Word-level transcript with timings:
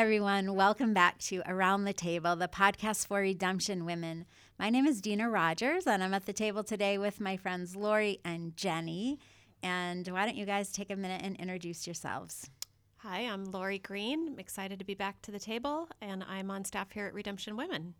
Hey 0.00 0.04
everyone, 0.04 0.54
welcome 0.54 0.94
back 0.94 1.18
to 1.18 1.42
Around 1.46 1.84
the 1.84 1.92
Table, 1.92 2.34
the 2.34 2.48
podcast 2.48 3.06
for 3.06 3.20
Redemption 3.20 3.84
Women. 3.84 4.24
My 4.58 4.70
name 4.70 4.86
is 4.86 5.02
Dina 5.02 5.28
Rogers, 5.28 5.86
and 5.86 6.02
I'm 6.02 6.14
at 6.14 6.24
the 6.24 6.32
table 6.32 6.64
today 6.64 6.96
with 6.96 7.20
my 7.20 7.36
friends 7.36 7.76
Lori 7.76 8.18
and 8.24 8.56
Jenny. 8.56 9.18
And 9.62 10.08
why 10.08 10.24
don't 10.24 10.38
you 10.38 10.46
guys 10.46 10.72
take 10.72 10.90
a 10.90 10.96
minute 10.96 11.20
and 11.22 11.36
introduce 11.36 11.86
yourselves? 11.86 12.48
Hi, 13.00 13.26
I'm 13.26 13.44
Lori 13.44 13.78
Green. 13.78 14.28
I'm 14.28 14.38
excited 14.38 14.78
to 14.78 14.86
be 14.86 14.94
back 14.94 15.20
to 15.20 15.30
the 15.30 15.38
table, 15.38 15.90
and 16.00 16.24
I'm 16.26 16.50
on 16.50 16.64
staff 16.64 16.92
here 16.92 17.04
at 17.04 17.12
Redemption 17.12 17.54
Women. 17.54 17.92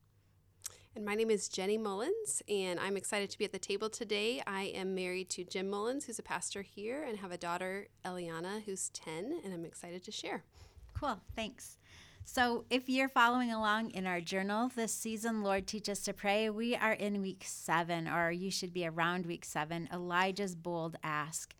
And 0.97 1.05
my 1.05 1.15
name 1.15 1.29
is 1.29 1.51
Jenny 1.51 1.77
Mullins, 1.77 2.43
and 2.49 2.81
I'm 2.81 2.97
excited 2.97 3.29
to 3.29 3.37
be 3.37 3.45
at 3.45 3.53
the 3.53 3.59
table 3.59 3.91
today. 3.91 4.43
I 4.47 4.73
am 4.75 4.95
married 4.95 5.29
to 5.33 5.45
Jim 5.45 5.69
Mullins, 5.69 6.07
who's 6.07 6.19
a 6.19 6.23
pastor 6.23 6.63
here, 6.63 7.03
and 7.03 7.19
have 7.19 7.31
a 7.31 7.37
daughter, 7.37 7.89
Eliana, 8.07 8.63
who's 8.65 8.89
10, 8.89 9.43
and 9.45 9.53
I'm 9.53 9.67
excited 9.67 10.03
to 10.05 10.11
share. 10.11 10.45
Cool, 10.99 11.21
thanks. 11.37 11.77
So, 12.25 12.65
if 12.71 12.89
you're 12.89 13.09
following 13.09 13.51
along 13.51 13.91
in 13.91 14.07
our 14.07 14.21
journal 14.21 14.71
this 14.75 14.93
season, 14.93 15.43
Lord, 15.43 15.67
teach 15.67 15.89
us 15.89 16.01
to 16.03 16.13
pray. 16.13 16.49
We 16.49 16.77
are 16.77 16.93
in 16.93 17.23
week 17.23 17.43
seven, 17.45 18.07
or 18.07 18.31
you 18.31 18.51
should 18.51 18.73
be 18.73 18.87
around 18.87 19.27
week 19.27 19.45
seven 19.45 19.89
Elijah's 19.93 20.55
bold 20.55 20.97
ask. 21.03 21.55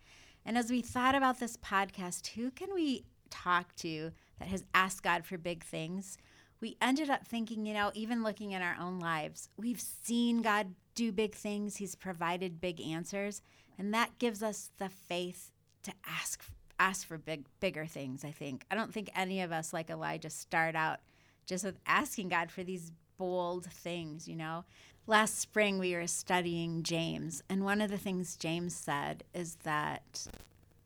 And 0.45 0.57
as 0.57 0.71
we 0.71 0.81
thought 0.81 1.13
about 1.15 1.39
this 1.39 1.57
podcast, 1.57 2.27
who 2.27 2.51
can 2.51 2.73
we 2.73 3.03
talk 3.29 3.75
to 3.77 4.11
that 4.39 4.47
has 4.47 4.63
asked 4.73 5.03
God 5.03 5.25
for 5.25 5.37
big 5.37 5.63
things? 5.63 6.17
We 6.61 6.77
ended 6.81 7.09
up 7.09 7.25
thinking, 7.25 7.65
you 7.65 7.73
know, 7.73 7.91
even 7.93 8.23
looking 8.23 8.53
at 8.53 8.61
our 8.61 8.77
own 8.79 8.99
lives, 8.99 9.49
we've 9.57 9.81
seen 9.81 10.41
God 10.41 10.75
do 10.95 11.11
big 11.11 11.35
things, 11.35 11.77
He's 11.77 11.95
provided 11.95 12.61
big 12.61 12.79
answers, 12.79 13.41
and 13.77 13.93
that 13.93 14.19
gives 14.19 14.41
us 14.41 14.69
the 14.77 14.89
faith 14.89 15.51
to 15.83 15.91
ask 16.07 16.43
ask 16.81 17.07
for 17.07 17.17
big 17.17 17.45
bigger 17.59 17.85
things, 17.85 18.25
I 18.25 18.31
think. 18.31 18.65
I 18.71 18.75
don't 18.75 18.93
think 18.93 19.09
any 19.15 19.41
of 19.41 19.51
us 19.51 19.71
like 19.71 19.89
Elijah 19.89 20.31
start 20.31 20.75
out 20.75 20.99
just 21.45 21.63
with 21.63 21.77
asking 21.85 22.29
God 22.29 22.49
for 22.49 22.63
these 22.63 22.91
bold 23.17 23.65
things, 23.65 24.27
you 24.27 24.35
know. 24.35 24.65
Last 25.05 25.39
spring 25.39 25.77
we 25.77 25.93
were 25.93 26.07
studying 26.07 26.83
James, 26.83 27.43
and 27.49 27.63
one 27.63 27.81
of 27.81 27.91
the 27.91 27.97
things 27.97 28.35
James 28.35 28.75
said 28.75 29.23
is 29.33 29.55
that 29.63 30.27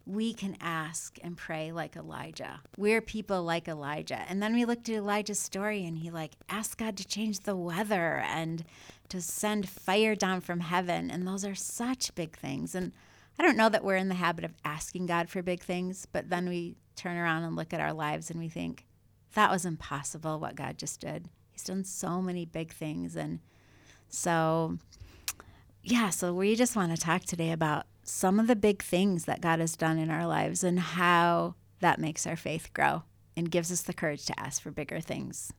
we 0.06 0.34
can 0.34 0.56
ask 0.62 1.18
and 1.24 1.36
pray 1.36 1.72
like 1.72 1.96
Elijah. 1.96 2.62
We're 2.78 3.02
people 3.02 3.44
like 3.44 3.68
Elijah. 3.68 4.24
And 4.30 4.42
then 4.42 4.54
we 4.54 4.64
looked 4.64 4.88
at 4.88 4.96
Elijah's 4.96 5.40
story 5.40 5.84
and 5.84 5.98
he 5.98 6.12
like 6.12 6.34
asked 6.48 6.78
God 6.78 6.96
to 6.98 7.08
change 7.08 7.40
the 7.40 7.56
weather 7.56 8.24
and 8.28 8.64
to 9.10 9.20
send 9.20 9.68
fire 9.68 10.16
down 10.16 10.42
from 10.42 10.60
heaven. 10.60 11.10
And 11.10 11.28
those 11.28 11.44
are 11.44 11.56
such 11.56 12.14
big 12.14 12.38
things. 12.38 12.76
And 12.76 12.92
I 13.38 13.44
don't 13.44 13.58
know 13.58 13.70
that 13.70 13.84
we're 13.84 13.96
in 13.96 14.10
the 14.10 14.16
habit 14.16 14.46
of 14.46 14.54
asking 14.64 15.08
God 15.08 15.30
for 15.30 15.42
big 15.42 15.62
things, 15.62 16.08
but 16.12 16.30
then 16.30 16.48
we 16.48 16.78
turn 16.96 17.18
around 17.18 17.44
and 17.44 17.56
look 17.56 17.74
at 17.74 17.82
our 17.82 17.94
lives 17.94 18.30
and 18.30 18.40
we 18.40 18.50
think, 18.50 18.86
that 19.34 19.52
was 19.52 19.66
impossible 19.66 20.40
what 20.40 20.56
God 20.56 20.78
just 20.78 21.02
did. 21.02 21.28
He's 21.52 21.64
done 21.64 21.84
so 21.84 22.22
many 22.22 22.46
big 22.46 22.72
things. 22.72 23.16
And 23.18 23.40
so, 24.08 24.78
yeah, 25.84 26.10
so 26.10 26.34
we 26.34 26.56
just 26.56 26.76
want 26.76 26.96
to 26.96 27.02
talk 27.02 27.24
today 27.24 27.52
about 27.52 27.86
some 28.04 28.40
of 28.40 28.48
the 28.48 28.56
big 28.56 28.82
things 28.82 29.26
that 29.26 29.42
God 29.42 29.60
has 29.60 29.76
done 29.76 29.98
in 29.98 30.10
our 30.10 30.26
lives 30.26 30.64
and 30.64 30.80
how 30.80 31.56
that 31.82 32.00
makes 32.00 32.26
our 32.26 32.38
faith 32.38 32.74
grow 32.74 33.04
and 33.36 33.52
gives 33.52 33.72
us 33.72 33.82
the 33.82 33.94
courage 33.94 34.26
to 34.26 34.40
ask 34.40 34.62
for 34.62 34.72
bigger 34.72 35.02
things. 35.02 35.52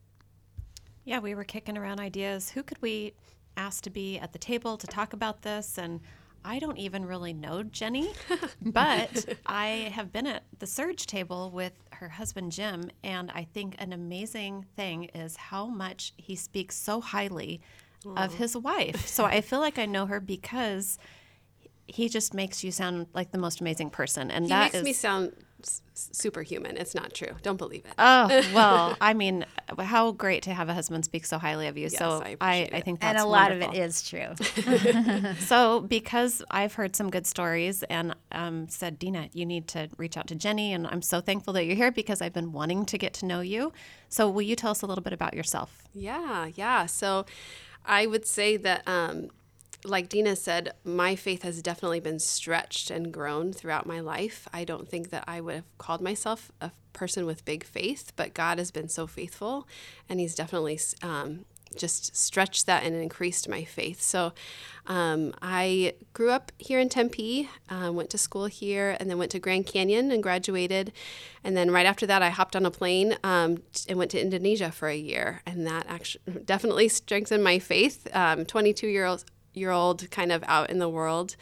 Yeah, 1.05 1.19
we 1.19 1.35
were 1.35 1.45
kicking 1.45 1.77
around 1.77 2.01
ideas. 2.01 2.51
Who 2.51 2.63
could 2.63 2.81
we 2.81 3.13
ask 3.57 3.83
to 3.85 3.91
be 3.91 4.19
at 4.19 4.33
the 4.33 4.39
table 4.39 4.77
to 4.79 4.87
talk 4.87 5.13
about 5.13 5.43
this? 5.43 5.77
And 5.77 6.01
I 6.47 6.61
don't 6.61 6.79
even 6.79 7.05
really 7.05 7.33
know 7.33 7.65
Jenny, 7.65 8.13
but 8.63 9.37
I 9.47 9.91
have 9.93 10.13
been 10.13 10.29
at 10.29 10.45
the 10.61 10.67
Surge 10.67 11.07
table 11.07 11.51
with 11.51 11.73
her 11.91 12.09
husband 12.09 12.53
Jim, 12.53 12.89
and 13.03 13.33
I 13.33 13.49
think 13.53 13.75
an 13.81 13.93
amazing 13.93 14.65
thing 14.77 15.07
is 15.07 15.37
how 15.37 15.67
much 15.67 16.15
he 16.17 16.37
speaks 16.37 16.77
so 16.77 17.01
highly 17.01 17.61
Aww. 18.05 18.25
of 18.25 18.35
his 18.35 18.57
wife. 18.57 19.09
So 19.09 19.25
I 19.25 19.41
feel 19.41 19.59
like 19.59 19.77
I 19.77 19.87
know 19.87 20.07
her 20.07 20.21
because 20.21 21.01
he 21.89 22.09
just 22.09 22.33
makes 22.33 22.63
you 22.63 22.71
sound 22.71 23.09
like 23.13 23.33
the 23.33 23.39
most 23.39 23.61
amazing 23.61 23.91
person, 23.91 24.31
and 24.31 24.45
he 24.45 24.51
that 24.51 24.67
makes 24.67 24.75
is, 24.77 24.85
me 24.85 24.93
sound 24.93 25.33
superhuman. 25.95 26.77
It's 26.77 26.95
not 26.95 27.15
true. 27.15 27.33
Don't 27.43 27.57
believe 27.57 27.85
it. 27.85 27.95
Oh 27.99 28.27
well, 28.55 28.97
I 29.01 29.15
mean, 29.15 29.45
how 29.79 30.13
great 30.13 30.43
to 30.45 30.55
have 30.55 30.69
a 30.69 30.75
husband 30.75 31.05
speak 31.05 31.27
so 31.27 31.39
highly 31.39 31.67
of 31.69 31.77
you. 31.77 31.85
Yes, 31.85 31.99
so 31.99 32.23
I, 32.25 32.37
I, 32.41 32.69
I, 32.73 32.81
think 32.81 33.01
that's 33.01 33.13
true. 33.13 33.21
and 33.21 33.27
a 33.27 33.27
lot 33.27 33.51
wonderful. 33.51 33.71
of 33.71 33.75
it 33.75 33.81
is 33.81 34.09
true. 34.09 35.35
so 35.47 35.81
because 35.81 36.43
I've 36.51 36.75
heard 36.75 36.95
some 36.95 37.11
good 37.11 37.27
stories 37.27 37.83
and 37.85 38.15
um, 38.33 38.69
said, 38.69 38.99
Dina, 38.99 39.29
you 39.33 39.47
need 39.47 39.69
to 39.69 39.89
reach 39.97 40.17
out 40.17 40.27
to 40.29 40.35
Jenny, 40.35 40.73
and 40.73 40.87
I'm 40.87 41.03
so 41.03 41.21
thankful 41.21 41.53
that 41.55 41.65
you're 41.65 41.77
here 41.77 41.93
because 41.93 42.21
I've 42.21 42.35
been 42.35 42.53
wanting 42.53 42.85
to 42.87 42.99
get 42.99 43.15
to 43.15 43.27
know 43.27 43.41
you. 43.41 43.73
So 44.09 44.29
will 44.29 44.43
you 44.43 44.57
tell 44.57 44.71
us 44.71 44.83
a 44.83 44.87
little 44.87 45.05
bit 45.05 45.13
about 45.13 45.35
yourself? 45.35 45.85
Yeah, 45.95 46.51
yeah. 46.55 46.87
So 46.87 47.27
I 47.85 48.07
would 48.07 48.27
say 48.27 48.57
that. 48.59 48.87
Um, 48.87 49.31
like 49.87 50.09
Dina 50.09 50.37
said, 50.37 50.73
my 50.85 51.17
faith 51.17 51.43
has 51.43 51.63
definitely 51.63 52.01
been 52.01 52.19
stretched 52.19 52.91
and 52.91 53.13
grown 53.13 53.53
throughout 53.53 53.87
my 53.87 54.01
life. 54.01 54.49
I 54.53 54.65
don't 54.65 54.89
think 54.89 55.11
that 55.11 55.25
I 55.27 55.41
would 55.41 55.55
have 55.55 55.79
called 55.79 56.01
myself 56.01 56.51
a 56.61 56.73
person 56.93 57.27
with 57.27 57.45
big 57.45 57.65
faith, 57.65 58.13
but 58.17 58.35
God 58.35 58.59
has 58.59 58.71
been 58.71 58.89
so 58.89 59.07
faithful, 59.07 59.69
and 60.09 60.19
He's 60.19 60.35
definitely 60.35 60.81
um, 61.03 61.45
just 61.77 62.17
stretched 62.17 62.67
that 62.67 62.85
and 62.85 62.95
increased 62.97 63.49
my 63.49 63.65
faith. 63.65 64.01
So 64.01 64.33
um, 64.87 65.35
I 65.43 65.95
grew 66.13 66.31
up 66.31 66.53
here 66.59 66.81
in 66.81 66.89
Tempe, 66.89 67.49
uh, 67.69 67.93
went 67.93 68.11
to 68.11 68.19
school 68.19 68.47
here, 68.47 68.97
and 68.99 69.11
then 69.11 69.19
went 69.19 69.31
to 69.33 69.39
Grand 69.39 69.67
Canyon 69.67 70.11
and 70.11 70.23
graduated. 70.23 70.93
And 71.45 71.57
then 71.57 71.71
right 71.71 71.87
after 71.87 72.07
that, 72.07 72.23
I 72.23 72.31
hopped 72.31 72.57
on 72.57 72.67
a 72.67 72.71
plane 72.71 73.17
um, 73.23 73.63
and 73.89 73.99
went 73.99 74.11
to 74.13 74.21
Indonesia 74.21 74.71
for 74.71 74.89
a 74.89 74.97
year, 74.97 75.43
and 75.47 75.67
that 75.67 75.87
actually 75.89 76.41
definitely 76.45 76.89
strengthened 76.89 77.45
my 77.45 77.59
faith. 77.59 78.09
Um, 78.15 78.45
22 78.47 78.89
year 78.89 79.05
old 79.05 79.25
year 79.57 79.71
old 79.71 80.09
kind 80.11 80.31
of 80.31 80.45
out 80.47 80.71
in 80.71 80.79
the 80.79 80.89
world. 80.89 81.35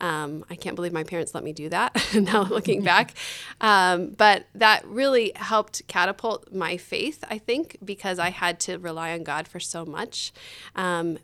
Um, 0.00 0.44
I 0.50 0.56
can't 0.56 0.76
believe 0.76 0.92
my 0.92 1.04
parents 1.04 1.34
let 1.34 1.44
me 1.44 1.52
do 1.52 1.68
that 1.68 1.96
now 2.14 2.42
looking 2.42 2.82
back. 2.82 3.14
Um, 3.60 4.10
but 4.10 4.46
that 4.54 4.84
really 4.86 5.32
helped 5.36 5.86
catapult 5.86 6.52
my 6.52 6.76
faith, 6.76 7.22
I 7.30 7.38
think, 7.38 7.78
because 7.84 8.18
I 8.18 8.30
had 8.30 8.58
to 8.60 8.78
rely 8.78 9.12
on 9.12 9.22
God 9.22 9.46
for 9.46 9.60
so 9.60 9.84
much. 9.84 10.32
Um, 10.74 11.18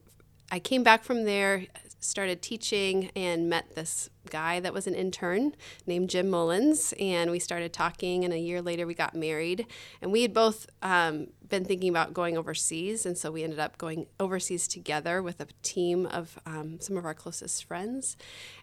I 0.50 0.60
came 0.60 0.84
back 0.84 1.02
from 1.02 1.24
there, 1.24 1.66
started 2.00 2.42
teaching, 2.42 3.10
and 3.16 3.48
met 3.48 3.74
this 3.74 4.10
guy 4.30 4.60
that 4.60 4.72
was 4.72 4.86
an 4.86 4.94
intern 4.94 5.54
named 5.86 6.10
Jim 6.10 6.28
Mullins. 6.28 6.92
And 6.98 7.30
we 7.30 7.38
started 7.38 7.72
talking, 7.72 8.24
and 8.24 8.32
a 8.32 8.38
year 8.38 8.60
later, 8.62 8.86
we 8.86 8.94
got 8.94 9.14
married. 9.14 9.66
And 10.00 10.12
we 10.12 10.22
had 10.22 10.34
both 10.34 10.66
um, 10.82 11.28
been 11.48 11.64
thinking 11.64 11.88
about 11.88 12.12
going 12.12 12.36
overseas. 12.36 13.06
And 13.06 13.16
so 13.16 13.30
we 13.30 13.42
ended 13.42 13.58
up 13.58 13.78
going 13.78 14.06
overseas 14.20 14.68
together 14.68 15.22
with 15.22 15.40
a 15.40 15.46
team 15.62 16.06
of 16.06 16.38
um, 16.46 16.80
some 16.80 16.96
of 16.96 17.04
our 17.04 17.14
closest 17.14 17.64
friends. 17.64 18.16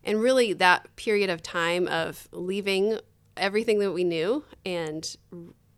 And 0.04 0.22
really, 0.22 0.54
that 0.54 0.96
period 0.96 1.30
of 1.30 1.42
time 1.42 1.88
of 1.88 2.28
leaving 2.32 3.00
everything 3.36 3.80
that 3.80 3.92
we 3.92 4.04
knew 4.04 4.44
and 4.66 5.16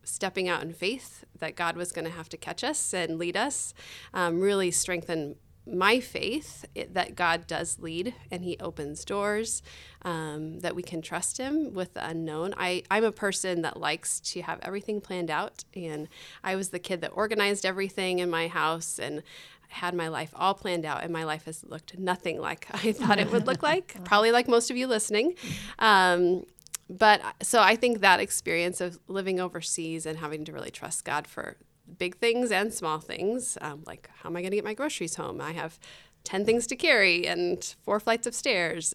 stepping 0.03 0.47
out 0.47 0.61
in 0.61 0.73
faith 0.73 1.23
that 1.39 1.55
God 1.55 1.75
was 1.75 1.91
going 1.91 2.05
to 2.05 2.11
have 2.11 2.29
to 2.29 2.37
catch 2.37 2.63
us 2.63 2.93
and 2.93 3.17
lead 3.17 3.35
us 3.35 3.73
um, 4.13 4.39
really 4.39 4.72
strengthened 4.72 5.35
my 5.67 5.99
faith 5.99 6.65
it, 6.75 6.93
that 6.93 7.15
God 7.15 7.47
does 7.47 7.79
lead 7.79 8.13
and 8.31 8.43
He 8.43 8.57
opens 8.59 9.03
doors, 9.05 9.61
um, 10.03 10.59
that 10.59 10.75
we 10.75 10.83
can 10.83 11.01
trust 11.01 11.37
Him 11.37 11.73
with 11.73 11.93
the 11.93 12.07
unknown. 12.07 12.53
I, 12.57 12.83
I'm 12.91 13.03
a 13.03 13.11
person 13.11 13.61
that 13.63 13.77
likes 13.77 14.19
to 14.21 14.41
have 14.41 14.59
everything 14.61 15.01
planned 15.01 15.31
out, 15.31 15.63
and 15.75 16.07
I 16.43 16.55
was 16.55 16.69
the 16.69 16.79
kid 16.79 17.01
that 17.01 17.11
organized 17.13 17.66
everything 17.66 18.19
in 18.19 18.29
my 18.29 18.47
house 18.47 18.99
and 18.99 19.23
had 19.69 19.93
my 19.93 20.07
life 20.07 20.31
all 20.35 20.53
planned 20.53 20.85
out, 20.85 21.03
and 21.03 21.11
my 21.11 21.23
life 21.23 21.45
has 21.45 21.63
looked 21.63 21.97
nothing 21.97 22.40
like 22.40 22.67
I 22.85 22.91
thought 22.91 23.19
it 23.19 23.31
would 23.31 23.47
look 23.47 23.63
like, 23.73 24.03
probably 24.03 24.31
like 24.31 24.47
most 24.47 24.69
of 24.69 24.78
you 24.78 24.87
listening. 24.87 25.35
Um, 25.79 26.45
but 26.90 27.22
so 27.41 27.61
I 27.61 27.75
think 27.75 28.01
that 28.01 28.19
experience 28.19 28.79
of 28.79 28.99
living 29.07 29.40
overseas 29.40 30.05
and 30.05 30.19
having 30.19 30.45
to 30.45 30.51
really 30.51 30.69
trust 30.69 31.03
God 31.03 31.25
for 31.25 31.57
big 31.97 32.17
things 32.17 32.52
and 32.52 32.73
small 32.73 32.99
things. 32.99 33.58
Um, 33.61 33.84
like, 33.85 34.09
how 34.22 34.29
am 34.29 34.35
I 34.35 34.41
going 34.41 34.52
to 34.52 34.58
get 34.58 34.66
my 34.66 34.73
groceries 34.73 35.16
home? 35.16 35.41
I 35.41 35.52
have 35.52 35.79
10 36.23 36.46
things 36.46 36.67
to 36.67 36.76
carry 36.76 37.28
and 37.28 37.76
four 37.84 37.99
flights 37.99 38.28
of 38.28 38.34
stairs. 38.34 38.93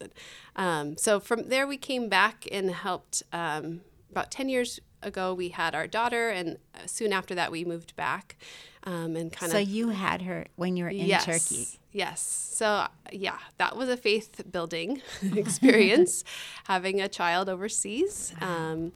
Um, 0.57 0.97
so 0.97 1.21
from 1.21 1.49
there, 1.49 1.67
we 1.67 1.77
came 1.77 2.09
back 2.09 2.47
and 2.51 2.71
helped. 2.71 3.23
Um, 3.33 3.83
about 4.11 4.31
10 4.33 4.49
years 4.49 4.81
ago, 5.03 5.33
we 5.33 5.51
had 5.51 5.75
our 5.75 5.87
daughter, 5.87 6.31
and 6.31 6.59
soon 6.87 7.13
after 7.13 7.35
that, 7.35 7.53
we 7.53 7.65
moved 7.65 7.95
back 7.97 8.37
um, 8.85 9.17
and 9.17 9.33
kind 9.33 9.51
of. 9.51 9.57
So 9.57 9.59
you 9.59 9.91
had 9.91 10.23
her 10.23 10.47
when 10.57 10.77
you 10.77 10.85
were 10.85 10.91
in 10.91 11.07
yes, 11.07 11.25
Turkey. 11.25 11.69
Yes. 11.93 12.21
So, 12.21 12.87
yeah, 13.13 13.39
that 13.59 13.77
was 13.77 13.89
a 13.89 13.97
faith 13.97 14.43
building 14.51 15.03
experience, 15.37 16.25
having 16.65 17.01
a 17.01 17.09
child 17.09 17.49
overseas. 17.49 18.35
Um, 18.41 18.93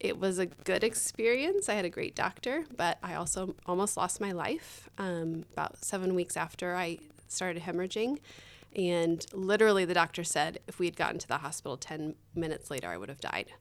it 0.00 0.18
was 0.18 0.38
a 0.38 0.46
good 0.46 0.82
experience. 0.82 1.68
I 1.68 1.74
had 1.74 1.84
a 1.84 1.90
great 1.90 2.14
doctor, 2.16 2.64
but 2.76 2.98
I 3.02 3.14
also 3.14 3.54
almost 3.66 3.96
lost 3.96 4.20
my 4.20 4.32
life 4.32 4.88
um, 4.98 5.44
about 5.52 5.84
seven 5.84 6.14
weeks 6.14 6.36
after 6.36 6.74
I 6.74 6.98
started 7.28 7.62
hemorrhaging. 7.62 8.18
And 8.74 9.24
literally, 9.32 9.84
the 9.84 9.94
doctor 9.94 10.24
said 10.24 10.60
if 10.66 10.78
we 10.78 10.86
had 10.86 10.96
gotten 10.96 11.18
to 11.18 11.28
the 11.28 11.38
hospital 11.38 11.76
10 11.76 12.14
minutes 12.34 12.70
later, 12.70 12.88
I 12.88 12.96
would 12.96 13.08
have 13.08 13.20
died. 13.20 13.52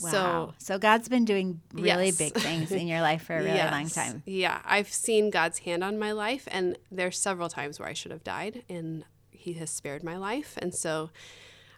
Wow. 0.00 0.10
So 0.10 0.54
So 0.58 0.78
God's 0.78 1.08
been 1.08 1.24
doing 1.24 1.60
really 1.74 2.06
Yes. 2.06 2.18
big 2.18 2.34
things 2.34 2.70
in 2.70 2.86
your 2.86 3.00
life 3.08 3.22
for 3.24 3.36
a 3.38 3.42
really 3.42 3.58
long 3.70 3.88
time. 3.88 4.22
Yeah, 4.26 4.60
I've 4.64 4.92
seen 4.92 5.30
God's 5.30 5.58
hand 5.60 5.82
on 5.82 5.98
my 5.98 6.12
life, 6.12 6.46
and 6.50 6.78
there's 6.92 7.18
several 7.18 7.48
times 7.48 7.80
where 7.80 7.88
I 7.88 7.94
should 7.94 8.12
have 8.12 8.22
died, 8.22 8.62
and 8.68 9.04
He 9.30 9.54
has 9.54 9.70
spared 9.70 10.04
my 10.04 10.16
life. 10.16 10.56
And 10.62 10.72
so 10.74 11.10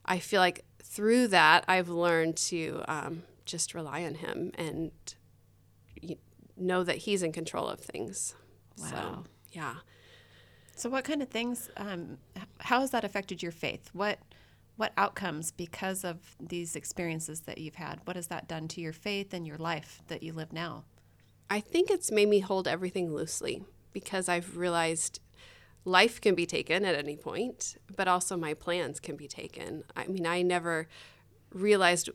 I 0.05 0.19
feel 0.19 0.41
like 0.41 0.65
through 0.83 1.29
that, 1.29 1.65
I've 1.69 1.89
learned 1.89 2.37
to 2.49 2.83
um, 2.89 3.23
just 3.53 3.75
rely 3.75 4.05
on 4.05 4.17
Him 4.17 4.51
and 4.57 4.91
know 6.57 6.83
that 6.83 6.97
He's 6.97 7.23
in 7.23 7.33
control 7.33 7.69
of 7.69 7.79
things. 7.79 8.35
Wow. 8.79 8.89
So, 8.89 9.25
yeah. 9.53 9.75
So, 10.75 10.89
what 10.89 11.05
kind 11.05 11.23
of 11.23 11.29
things? 11.29 11.71
Um, 11.77 12.19
how 12.59 12.81
has 12.81 12.91
that 12.91 13.05
affected 13.05 13.43
your 13.43 13.53
faith? 13.53 13.91
What 13.93 14.19
what 14.77 14.93
outcomes 14.97 15.53
because 15.53 16.03
of 16.03 16.35
these 16.41 16.75
experiences 16.75 17.41
that 17.43 17.59
you've 17.59 17.75
had? 17.75 18.01
What 18.05 18.17
has 18.17 18.29
that 18.29 18.49
done 18.49 18.69
to 18.69 18.81
your 18.81 18.95
faith 18.95 19.35
and 19.35 19.47
your 19.47 19.59
life 19.59 20.01
that 20.09 20.23
you 20.23 20.33
live 20.33 20.53
now? 20.53 20.85
I 21.51 21.61
think 21.61 21.91
it's 21.91 22.11
made 22.11 22.29
me 22.29 22.41
hold 22.41 22.67
everything 22.67 23.15
loosely 23.15 23.63
because 23.93 24.29
I've 24.31 24.57
realized 24.57 25.21
life 25.85 26.21
can 26.21 26.35
be 26.35 26.47
taken 26.47 26.85
at 26.87 26.95
any 26.95 27.17
point, 27.17 27.77
but 27.95 28.09
also 28.09 28.37
my 28.37 28.55
plans 28.55 28.99
can 28.99 29.17
be 29.17 29.29
taken. 29.29 29.85
I 29.95 30.07
mean, 30.07 30.27
I 30.27 30.41
never 30.41 30.89
realized, 31.53 32.09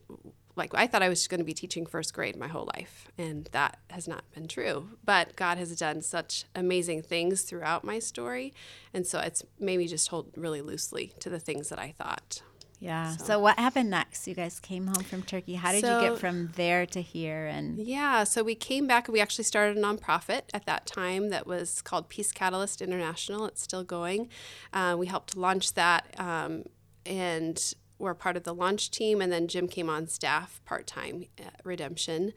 like, 0.58 0.74
I 0.74 0.88
thought 0.88 1.02
I 1.04 1.10
was 1.10 1.28
going 1.28 1.40
to 1.40 1.46
be 1.46 1.54
teaching 1.54 1.86
first 1.86 2.14
grade 2.14 2.36
my 2.36 2.48
whole 2.48 2.70
life, 2.76 3.08
and 3.18 3.48
that 3.52 3.80
has 3.90 4.08
not 4.08 4.24
been 4.34 4.48
true. 4.48 4.90
But 5.06 5.36
God 5.36 5.58
has 5.58 5.76
done 5.78 6.02
such 6.02 6.46
amazing 6.56 7.04
things 7.04 7.44
throughout 7.44 7.84
my 7.84 8.00
story, 8.00 8.54
and 8.94 9.06
so 9.06 9.20
it's 9.20 9.44
made 9.60 9.78
me 9.78 9.88
just 9.88 10.08
hold 10.10 10.32
really 10.36 10.62
loosely 10.62 11.14
to 11.20 11.30
the 11.30 11.40
things 11.40 11.70
that 11.70 11.80
I 11.80 11.94
thought. 11.98 12.42
Yeah. 12.80 13.16
So, 13.18 13.26
So- 13.26 13.40
what 13.40 13.58
happened 13.58 13.90
next? 13.90 14.28
You 14.28 14.36
guys 14.36 14.60
came 14.60 14.86
home 14.86 15.04
from 15.04 15.24
Turkey. 15.24 15.56
How 15.56 15.72
did 15.72 15.82
you 15.84 16.10
get 16.12 16.20
from 16.20 16.52
there 16.56 16.86
to 16.86 17.02
here? 17.02 17.48
And 17.48 17.80
Yeah, 17.80 18.24
so 18.24 18.44
we 18.44 18.54
came 18.54 18.86
back. 18.86 19.08
And 19.08 19.14
we 19.14 19.20
actually 19.20 19.46
started 19.46 19.78
a 19.78 19.82
nonprofit 19.82 20.44
at 20.54 20.68
that 20.68 20.86
time 20.86 21.30
that 21.30 21.48
was 21.48 21.82
called 21.82 22.08
Peace 22.08 22.32
Catalyst 22.32 22.80
International. 22.84 23.46
It's 23.48 23.64
still 23.64 23.84
going. 23.84 24.30
Uh, 24.74 24.96
we 24.96 25.08
helped 25.08 25.36
launch 25.36 25.74
that, 25.74 26.14
um, 26.20 26.66
and 27.04 27.74
we're 28.00 28.14
part 28.14 28.38
of 28.38 28.44
the 28.44 28.54
launch 28.54 28.92
team. 28.92 29.22
And 29.22 29.32
then 29.32 29.48
Jim 29.48 29.68
came 29.68 29.90
on 29.90 30.08
staff 30.08 30.62
part 30.66 30.88
time 30.88 31.26
at 31.38 31.62
Redemption. 31.64 32.34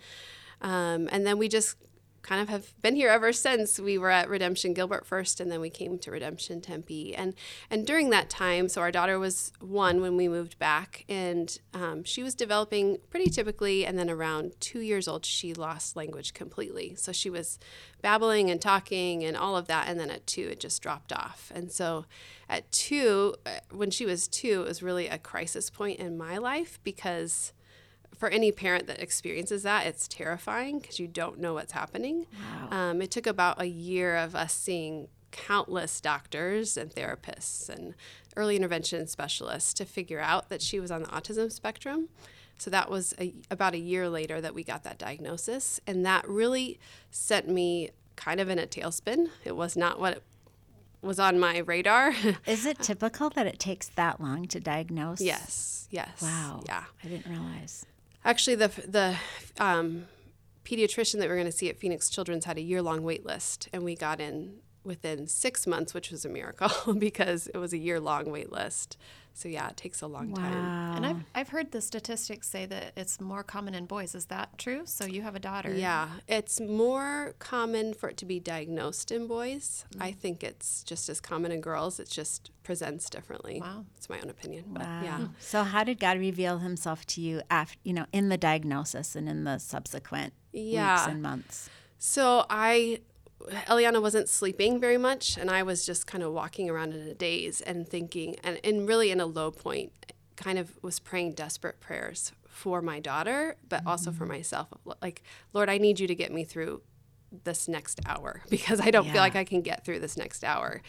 Um, 0.60 1.08
and 1.10 1.26
then 1.26 1.38
we 1.38 1.48
just 1.48 1.76
kind 2.22 2.40
of 2.40 2.48
have 2.48 2.80
been 2.82 2.96
here 2.96 3.08
ever 3.08 3.32
since 3.32 3.78
we 3.78 3.98
were 3.98 4.10
at 4.10 4.28
Redemption 4.28 4.74
Gilbert 4.74 5.06
first, 5.06 5.40
and 5.40 5.50
then 5.50 5.60
we 5.60 5.70
came 5.70 5.98
to 5.98 6.10
Redemption 6.10 6.60
Tempe. 6.60 7.14
And 7.14 7.34
and 7.70 7.86
during 7.86 8.10
that 8.10 8.30
time, 8.30 8.68
so 8.68 8.80
our 8.80 8.90
daughter 8.90 9.18
was 9.18 9.52
one 9.60 10.00
when 10.00 10.16
we 10.16 10.28
moved 10.28 10.58
back, 10.58 11.04
and 11.08 11.58
um, 11.74 12.04
she 12.04 12.22
was 12.22 12.34
developing 12.34 12.98
pretty 13.10 13.30
typically. 13.30 13.86
And 13.86 13.98
then 13.98 14.10
around 14.10 14.52
two 14.60 14.80
years 14.80 15.08
old, 15.08 15.24
she 15.24 15.54
lost 15.54 15.96
language 15.96 16.34
completely. 16.34 16.94
So 16.96 17.12
she 17.12 17.30
was 17.30 17.58
babbling 18.02 18.50
and 18.50 18.60
talking 18.60 19.24
and 19.24 19.36
all 19.36 19.56
of 19.56 19.66
that. 19.66 19.88
And 19.88 19.98
then 19.98 20.10
at 20.10 20.26
two, 20.26 20.48
it 20.48 20.60
just 20.60 20.82
dropped 20.82 21.12
off. 21.12 21.50
And 21.54 21.70
so 21.70 22.06
at 22.48 22.70
two, 22.72 23.34
uh, 23.46 23.60
when 23.70 23.90
she 23.90 24.06
was 24.06 24.28
two, 24.28 24.62
it 24.62 24.68
was 24.68 24.82
really 24.82 25.08
a 25.08 25.18
crisis 25.18 25.70
point 25.70 26.00
in 26.00 26.16
my 26.16 26.38
life 26.38 26.78
because 26.82 27.52
for 28.16 28.28
any 28.28 28.52
parent 28.52 28.86
that 28.86 29.00
experiences 29.00 29.62
that, 29.62 29.86
it's 29.86 30.06
terrifying 30.06 30.78
because 30.78 30.98
you 30.98 31.08
don't 31.08 31.38
know 31.38 31.54
what's 31.54 31.72
happening. 31.72 32.26
Um, 32.70 33.00
it 33.00 33.10
took 33.10 33.26
about 33.26 33.60
a 33.60 33.66
year 33.66 34.16
of 34.16 34.34
us 34.34 34.52
seeing 34.52 35.08
countless 35.30 36.00
doctors 36.00 36.76
and 36.76 36.90
therapists 36.90 37.68
and 37.68 37.94
early 38.36 38.56
intervention 38.56 39.06
specialists 39.06 39.72
to 39.74 39.84
figure 39.84 40.20
out 40.20 40.48
that 40.48 40.60
she 40.60 40.80
was 40.80 40.90
on 40.90 41.02
the 41.02 41.08
autism 41.08 41.50
spectrum. 41.50 42.08
So 42.58 42.70
that 42.70 42.90
was 42.90 43.14
a, 43.18 43.32
about 43.50 43.74
a 43.74 43.78
year 43.78 44.08
later 44.10 44.40
that 44.40 44.54
we 44.54 44.64
got 44.64 44.82
that 44.84 44.98
diagnosis. 44.98 45.80
And 45.86 46.04
that 46.04 46.28
really 46.28 46.78
sent 47.10 47.48
me 47.48 47.90
kind 48.16 48.38
of 48.38 48.50
in 48.50 48.58
a 48.58 48.66
tailspin. 48.66 49.28
It 49.44 49.56
was 49.56 49.76
not 49.76 49.98
what 49.98 50.22
was 51.00 51.18
on 51.18 51.38
my 51.38 51.58
radar. 51.58 52.12
is 52.46 52.66
it 52.66 52.78
typical 52.80 53.30
that 53.30 53.46
it 53.46 53.58
takes 53.58 53.88
that 53.90 54.20
long 54.20 54.46
to 54.48 54.60
diagnose? 54.60 55.22
yes, 55.22 55.88
yes. 55.90 56.20
Wow. 56.20 56.62
Yeah. 56.66 56.84
I 57.02 57.08
didn't 57.08 57.30
realize. 57.30 57.86
Actually, 58.24 58.56
the 58.56 58.68
the 58.86 59.16
um, 59.58 60.06
pediatrician 60.64 61.18
that 61.18 61.28
we 61.28 61.28
are 61.28 61.36
going 61.36 61.46
to 61.46 61.52
see 61.52 61.68
at 61.68 61.78
Phoenix 61.78 62.10
Children's 62.10 62.44
had 62.44 62.58
a 62.58 62.62
year 62.62 62.82
long 62.82 63.02
wait 63.02 63.24
list, 63.24 63.68
and 63.72 63.82
we 63.82 63.94
got 63.94 64.20
in 64.20 64.56
within 64.84 65.26
six 65.26 65.66
months, 65.66 65.94
which 65.94 66.10
was 66.10 66.24
a 66.24 66.28
miracle 66.28 66.94
because 66.98 67.48
it 67.48 67.58
was 67.58 67.72
a 67.72 67.78
year 67.78 68.00
long 68.00 68.30
wait 68.30 68.52
list. 68.52 68.96
So 69.34 69.48
yeah, 69.48 69.68
it 69.68 69.76
takes 69.76 70.02
a 70.02 70.06
long 70.06 70.34
time. 70.34 70.52
Wow. 70.52 70.96
And 70.96 71.06
I've 71.06 71.24
I've 71.34 71.48
heard 71.48 71.72
the 71.72 71.80
statistics 71.80 72.48
say 72.48 72.66
that 72.66 72.92
it's 72.96 73.20
more 73.20 73.42
common 73.42 73.74
in 73.74 73.86
boys. 73.86 74.14
Is 74.14 74.26
that 74.26 74.58
true? 74.58 74.82
So 74.84 75.06
you 75.06 75.22
have 75.22 75.34
a 75.34 75.40
daughter. 75.40 75.72
Yeah, 75.74 76.08
it's 76.28 76.60
more 76.60 77.34
common 77.38 77.94
for 77.94 78.08
it 78.08 78.16
to 78.18 78.24
be 78.26 78.40
diagnosed 78.40 79.10
in 79.10 79.26
boys. 79.26 79.84
I 79.98 80.10
mm. 80.10 80.16
think 80.16 80.44
it's 80.44 80.82
just 80.84 81.08
as 81.08 81.20
common 81.20 81.52
in 81.52 81.60
girls. 81.60 81.98
It 82.00 82.08
just 82.08 82.50
presents 82.62 83.08
differently. 83.10 83.60
Wow. 83.60 83.84
It's 83.96 84.08
my 84.08 84.20
own 84.20 84.30
opinion, 84.30 84.64
but 84.68 84.82
Wow. 84.82 85.02
yeah. 85.02 85.26
So 85.38 85.64
how 85.64 85.84
did 85.84 85.98
God 85.98 86.18
reveal 86.18 86.58
himself 86.58 87.06
to 87.06 87.20
you 87.20 87.42
after, 87.50 87.78
you 87.82 87.92
know, 87.92 88.06
in 88.12 88.28
the 88.28 88.36
diagnosis 88.36 89.16
and 89.16 89.28
in 89.28 89.44
the 89.44 89.58
subsequent 89.58 90.34
Yeah. 90.52 90.96
weeks 90.96 91.08
and 91.08 91.22
months? 91.22 91.70
So 91.98 92.46
I, 92.48 93.00
Eliana 93.66 94.00
wasn't 94.02 94.28
sleeping 94.28 94.78
very 94.80 94.98
much, 94.98 95.36
and 95.36 95.50
I 95.50 95.62
was 95.62 95.84
just 95.86 96.06
kind 96.06 96.22
of 96.22 96.32
walking 96.32 96.68
around 96.70 96.92
in 96.94 97.00
a 97.08 97.14
daze 97.14 97.60
and 97.60 97.88
thinking, 97.88 98.36
and, 98.44 98.60
and 98.64 98.86
really 98.88 99.10
in 99.10 99.20
a 99.20 99.26
low 99.26 99.50
point, 99.50 99.92
kind 100.36 100.58
of 100.58 100.78
was 100.82 100.98
praying 100.98 101.32
desperate 101.32 101.80
prayers 101.80 102.32
for 102.48 102.82
my 102.82 103.00
daughter, 103.00 103.56
but 103.68 103.82
also 103.86 104.10
for 104.10 104.26
myself. 104.26 104.68
Like, 105.02 105.22
Lord, 105.52 105.68
I 105.70 105.78
need 105.78 106.00
you 106.00 106.06
to 106.06 106.14
get 106.14 106.32
me 106.32 106.44
through 106.44 106.82
this 107.44 107.68
next 107.68 108.00
hour 108.06 108.42
because 108.50 108.80
I 108.80 108.90
don't 108.90 109.06
Yeah. 109.06 109.12
feel 109.12 109.22
like 109.22 109.36
I 109.36 109.44
can 109.44 109.62
get 109.62 109.84
through 109.84 110.00
this 110.00 110.16
next 110.16 110.44
hour. 110.44 110.82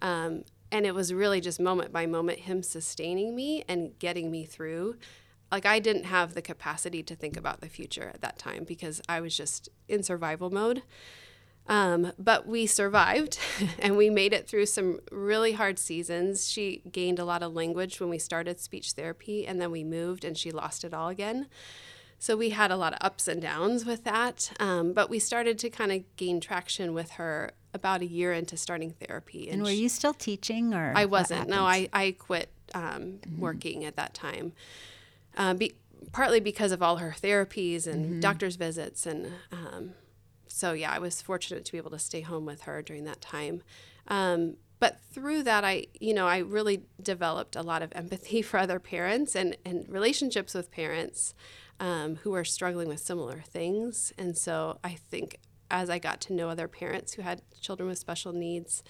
Um, 0.00 0.44
and 0.70 0.86
it 0.86 0.94
was 0.94 1.12
really 1.12 1.40
just 1.40 1.60
moment 1.60 1.92
by 1.92 2.06
moment 2.06 2.40
Him 2.40 2.62
sustaining 2.62 3.34
me 3.34 3.64
and 3.68 3.98
getting 3.98 4.30
me 4.30 4.44
through 4.44 4.96
like 5.50 5.64
I 5.64 5.78
didn't 5.78 6.04
have 6.04 6.34
the 6.34 6.42
capacity 6.42 7.02
to 7.02 7.16
think 7.16 7.36
about 7.36 7.60
the 7.62 7.68
future 7.70 8.10
at 8.12 8.20
that 8.20 8.38
time 8.38 8.64
because 8.64 9.00
I 9.08 9.20
was 9.22 9.34
just 9.34 9.70
in 9.88 10.02
survival 10.02 10.50
mode. 10.50 10.82
Um, 11.68 12.12
but 12.18 12.46
we 12.46 12.66
survived 12.66 13.38
and 13.78 13.96
we 13.96 14.08
made 14.10 14.32
it 14.32 14.48
through 14.48 14.66
some 14.66 15.00
really 15.12 15.52
hard 15.52 15.78
seasons. 15.78 16.50
She 16.50 16.82
gained 16.90 17.18
a 17.18 17.24
lot 17.24 17.42
of 17.42 17.52
language 17.52 18.00
when 18.00 18.08
we 18.08 18.18
started 18.18 18.58
speech 18.58 18.92
therapy, 18.92 19.46
and 19.46 19.60
then 19.60 19.70
we 19.70 19.84
moved 19.84 20.24
and 20.24 20.36
she 20.36 20.50
lost 20.50 20.82
it 20.82 20.94
all 20.94 21.08
again. 21.08 21.46
So 22.18 22.36
we 22.36 22.50
had 22.50 22.70
a 22.72 22.76
lot 22.76 22.94
of 22.94 22.98
ups 23.00 23.28
and 23.28 23.40
downs 23.40 23.84
with 23.86 24.02
that. 24.04 24.50
Um, 24.58 24.92
but 24.92 25.08
we 25.08 25.18
started 25.20 25.58
to 25.60 25.70
kind 25.70 25.92
of 25.92 26.02
gain 26.16 26.40
traction 26.40 26.92
with 26.92 27.12
her 27.12 27.52
about 27.74 28.02
a 28.02 28.06
year 28.06 28.32
into 28.32 28.56
starting 28.56 28.90
therapy. 28.90 29.48
And 29.48 29.62
were 29.62 29.68
she- 29.68 29.82
you 29.82 29.88
still 29.88 30.14
teaching 30.14 30.74
or? 30.74 30.92
I 30.96 31.04
wasn't. 31.04 31.48
No. 31.48 31.62
I, 31.64 31.88
I 31.92 32.16
quit 32.18 32.48
um, 32.74 33.20
working 33.38 33.84
at 33.84 33.94
that 33.96 34.14
time. 34.14 34.52
Um, 35.36 35.58
be, 35.58 35.74
partly 36.10 36.40
because 36.40 36.72
of 36.72 36.82
all 36.82 36.96
her 36.96 37.14
therapies 37.20 37.86
and 37.86 38.20
doctor's 38.20 38.56
visits. 38.56 39.06
And 39.06 39.30
um, 39.52 39.92
so, 40.48 40.72
yeah, 40.72 40.90
I 40.92 40.98
was 40.98 41.22
fortunate 41.22 41.64
to 41.64 41.72
be 41.72 41.78
able 41.78 41.90
to 41.90 41.98
stay 41.98 42.20
home 42.20 42.44
with 42.44 42.62
her 42.62 42.82
during 42.82 43.04
that 43.04 43.20
time. 43.20 43.62
Um, 44.08 44.56
but 44.80 45.00
through 45.12 45.42
that, 45.44 45.64
I, 45.64 45.86
you 46.00 46.14
know, 46.14 46.26
I 46.26 46.38
really 46.38 46.82
developed 47.02 47.56
a 47.56 47.62
lot 47.62 47.82
of 47.82 47.92
empathy 47.94 48.42
for 48.48 48.58
other 48.58 48.78
parents 48.78 49.34
and, 49.34 49.56
and 49.64 49.88
relationships 49.88 50.54
with 50.54 50.70
parents 50.70 51.34
um, 51.80 52.16
who 52.16 52.34
are 52.34 52.44
struggling 52.44 52.88
with 52.88 53.00
similar 53.00 53.42
things. 53.46 54.12
And 54.18 54.36
so 54.36 54.78
I 54.82 54.94
think 54.94 55.38
as 55.70 55.90
I 55.90 55.98
got 55.98 56.20
to 56.22 56.32
know 56.32 56.48
other 56.48 56.68
parents 56.68 57.14
who 57.14 57.22
had 57.22 57.42
children 57.60 57.88
with 57.88 57.98
special 57.98 58.32
needs, 58.32 58.82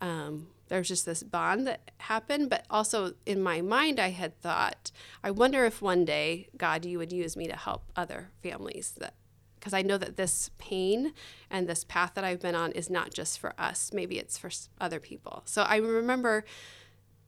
um, 0.00 0.48
there 0.68 0.78
was 0.78 0.88
just 0.88 1.06
this 1.06 1.22
bond 1.22 1.66
that 1.66 1.90
happened. 1.98 2.50
But 2.50 2.64
also 2.70 3.14
in 3.26 3.42
my 3.42 3.60
mind, 3.60 4.00
I 4.00 4.10
had 4.10 4.40
thought, 4.40 4.90
I 5.22 5.30
wonder 5.30 5.64
if 5.64 5.82
one 5.82 6.04
day, 6.04 6.48
God, 6.56 6.84
you 6.84 6.98
would 6.98 7.12
use 7.12 7.36
me 7.36 7.46
to 7.46 7.56
help 7.56 7.84
other 7.94 8.30
families 8.42 8.94
that. 8.98 9.14
Because 9.62 9.74
I 9.74 9.82
know 9.82 9.96
that 9.96 10.16
this 10.16 10.50
pain 10.58 11.12
and 11.48 11.68
this 11.68 11.84
path 11.84 12.14
that 12.14 12.24
I've 12.24 12.40
been 12.40 12.56
on 12.56 12.72
is 12.72 12.90
not 12.90 13.14
just 13.14 13.38
for 13.38 13.54
us. 13.56 13.92
Maybe 13.94 14.18
it's 14.18 14.36
for 14.36 14.50
other 14.80 14.98
people. 14.98 15.42
So 15.44 15.62
I 15.62 15.76
remember 15.76 16.44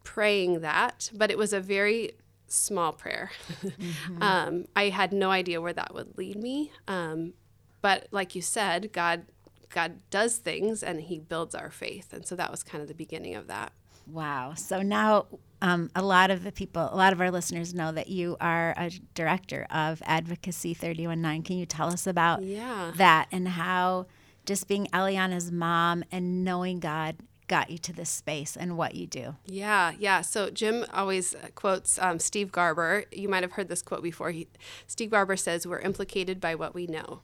praying 0.03 0.63
that, 0.63 1.13
but 1.15 1.31
it 1.31 1.39
was 1.39 1.53
a 1.53 1.61
very 1.61 2.15
small 2.49 2.93
prayer. 2.93 3.31
um, 4.21 4.65
I 4.75 4.89
had 4.89 5.13
no 5.13 5.31
idea 5.31 5.61
where 5.61 5.73
that 5.75 5.95
would 5.95 6.19
lead 6.19 6.43
me. 6.43 6.73
Um, 6.89 7.35
but 7.83 8.09
like 8.11 8.35
you 8.35 8.43
said, 8.43 8.93
God, 8.93 9.27
God 9.69 10.01
does 10.11 10.39
things 10.39 10.83
and 10.83 11.03
He 11.03 11.21
builds 11.21 11.55
our 11.55 11.71
faith, 11.71 12.13
and 12.13 12.27
so 12.27 12.35
that 12.35 12.51
was 12.51 12.65
kind 12.65 12.83
of 12.83 12.89
the 12.89 12.95
beginning 12.95 13.37
of 13.37 13.47
that. 13.47 13.73
Wow. 14.07 14.55
So 14.55 14.83
now 14.83 15.27
um, 15.63 15.91
a 15.95 16.03
lot 16.03 16.31
of 16.31 16.45
the 16.45 16.53
people, 16.53 16.89
a 16.93 16.97
lot 16.97 17.13
of 17.13 17.21
our 17.21 17.31
listeners 17.31 17.73
know 17.75 17.91
that 17.93 18.09
you 18.09 18.37
are 18.41 18.75
a 18.77 18.91
director 19.15 19.67
of 19.71 20.03
Advocacy 20.05 20.75
319. 20.75 21.43
Can 21.43 21.57
you 21.59 21.67
tell 21.67 21.89
us 21.89 22.07
about 22.07 22.43
Yeah. 22.43 22.93
that 22.97 23.29
and 23.33 23.49
how 23.49 24.07
just 24.45 24.69
being 24.69 24.87
Eliana's 24.93 25.51
mom 25.51 26.05
and 26.13 26.45
knowing 26.45 26.81
God 26.81 27.17
got 27.47 27.71
you 27.71 27.77
to 27.79 27.93
this 27.93 28.09
space 28.11 28.57
and 28.57 28.77
what 28.77 28.95
you 28.95 29.07
do. 29.07 29.37
Yeah, 29.45 29.93
yeah. 29.99 30.23
So 30.23 30.49
Jim 30.51 30.85
always 30.95 31.35
quotes 31.55 31.99
um, 31.99 32.19
Steve 32.19 32.51
Garber. 32.51 33.05
You 33.13 33.29
might 33.29 33.43
have 33.43 33.53
heard 33.53 33.69
this 33.69 33.83
quote 33.83 34.03
before. 34.03 34.31
He, 34.31 34.49
Steve 34.87 35.11
Garber 35.11 35.37
says, 35.37 35.67
"We're 35.67 35.81
implicated 35.81 36.41
by 36.41 36.55
what 36.55 36.75
we 36.75 36.87
know," 36.87 37.21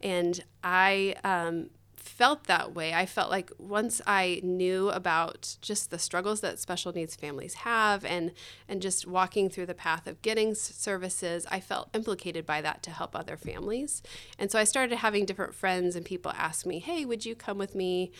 and 0.00 0.44
I 0.62 1.14
um, 1.24 1.70
felt 2.02 2.44
that 2.44 2.74
way. 2.74 2.92
I 2.92 3.06
felt 3.06 3.30
like 3.30 3.52
once 3.58 4.00
I 4.06 4.40
knew 4.42 4.90
about 4.90 5.56
just 5.60 5.90
the 5.90 5.98
struggles 5.98 6.40
that 6.40 6.58
special 6.58 6.92
needs 6.92 7.14
families 7.14 7.54
have 7.54 8.04
and 8.04 8.32
and 8.68 8.82
just 8.82 9.06
walking 9.06 9.48
through 9.48 9.66
the 9.66 9.74
path 9.74 10.06
of 10.06 10.20
getting 10.20 10.54
services, 10.54 11.46
I 11.50 11.60
felt 11.60 11.88
implicated 11.94 12.44
by 12.44 12.60
that 12.60 12.82
to 12.84 12.90
help 12.90 13.14
other 13.14 13.36
families. 13.36 14.02
And 14.38 14.50
so 14.50 14.58
I 14.58 14.64
started 14.64 14.96
having 14.96 15.24
different 15.24 15.54
friends 15.54 15.96
and 15.96 16.04
people 16.04 16.32
ask 16.36 16.66
me, 16.66 16.80
"Hey, 16.80 17.04
would 17.04 17.24
you 17.24 17.34
come 17.34 17.58
with 17.58 17.74
me?" 17.74 18.12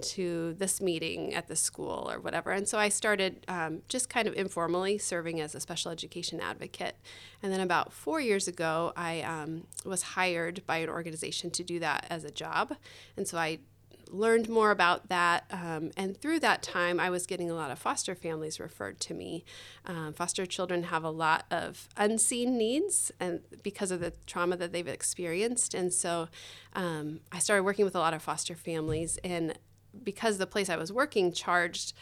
To 0.00 0.54
this 0.54 0.80
meeting 0.80 1.34
at 1.34 1.48
the 1.48 1.56
school 1.56 2.10
or 2.10 2.20
whatever. 2.20 2.50
And 2.50 2.68
so 2.68 2.78
I 2.78 2.88
started 2.88 3.44
um, 3.48 3.82
just 3.88 4.08
kind 4.08 4.28
of 4.28 4.34
informally 4.34 4.98
serving 4.98 5.40
as 5.40 5.54
a 5.54 5.60
special 5.60 5.90
education 5.90 6.40
advocate. 6.40 6.96
And 7.42 7.52
then 7.52 7.60
about 7.60 7.92
four 7.92 8.20
years 8.20 8.48
ago, 8.48 8.92
I 8.96 9.22
um, 9.22 9.66
was 9.84 10.02
hired 10.02 10.66
by 10.66 10.78
an 10.78 10.88
organization 10.88 11.50
to 11.52 11.62
do 11.62 11.78
that 11.80 12.06
as 12.10 12.24
a 12.24 12.30
job. 12.30 12.76
And 13.16 13.26
so 13.26 13.38
I 13.38 13.58
learned 14.08 14.48
more 14.48 14.70
about 14.70 15.08
that. 15.08 15.44
Um, 15.50 15.90
and 15.96 16.16
through 16.16 16.40
that 16.40 16.62
time, 16.62 17.00
I 17.00 17.10
was 17.10 17.26
getting 17.26 17.50
a 17.50 17.54
lot 17.54 17.70
of 17.70 17.78
foster 17.78 18.14
families 18.14 18.60
referred 18.60 19.00
to 19.00 19.14
me. 19.14 19.44
Um, 19.84 20.12
foster 20.12 20.46
children 20.46 20.84
have 20.84 21.04
a 21.04 21.10
lot 21.10 21.44
of 21.50 21.88
unseen 21.96 22.56
needs 22.56 23.10
and 23.18 23.40
because 23.62 23.90
of 23.90 24.00
the 24.00 24.12
trauma 24.26 24.56
that 24.56 24.72
they've 24.72 24.86
experienced. 24.86 25.74
And 25.74 25.92
so 25.92 26.28
um, 26.74 27.20
I 27.32 27.38
started 27.38 27.64
working 27.64 27.84
with 27.84 27.96
a 27.96 28.00
lot 28.00 28.14
of 28.14 28.22
foster 28.22 28.54
families. 28.54 29.18
And 29.24 29.58
because 30.02 30.38
the 30.38 30.46
place 30.46 30.68
I 30.68 30.76
was 30.76 30.92
working 30.92 31.32
charged 31.32 31.92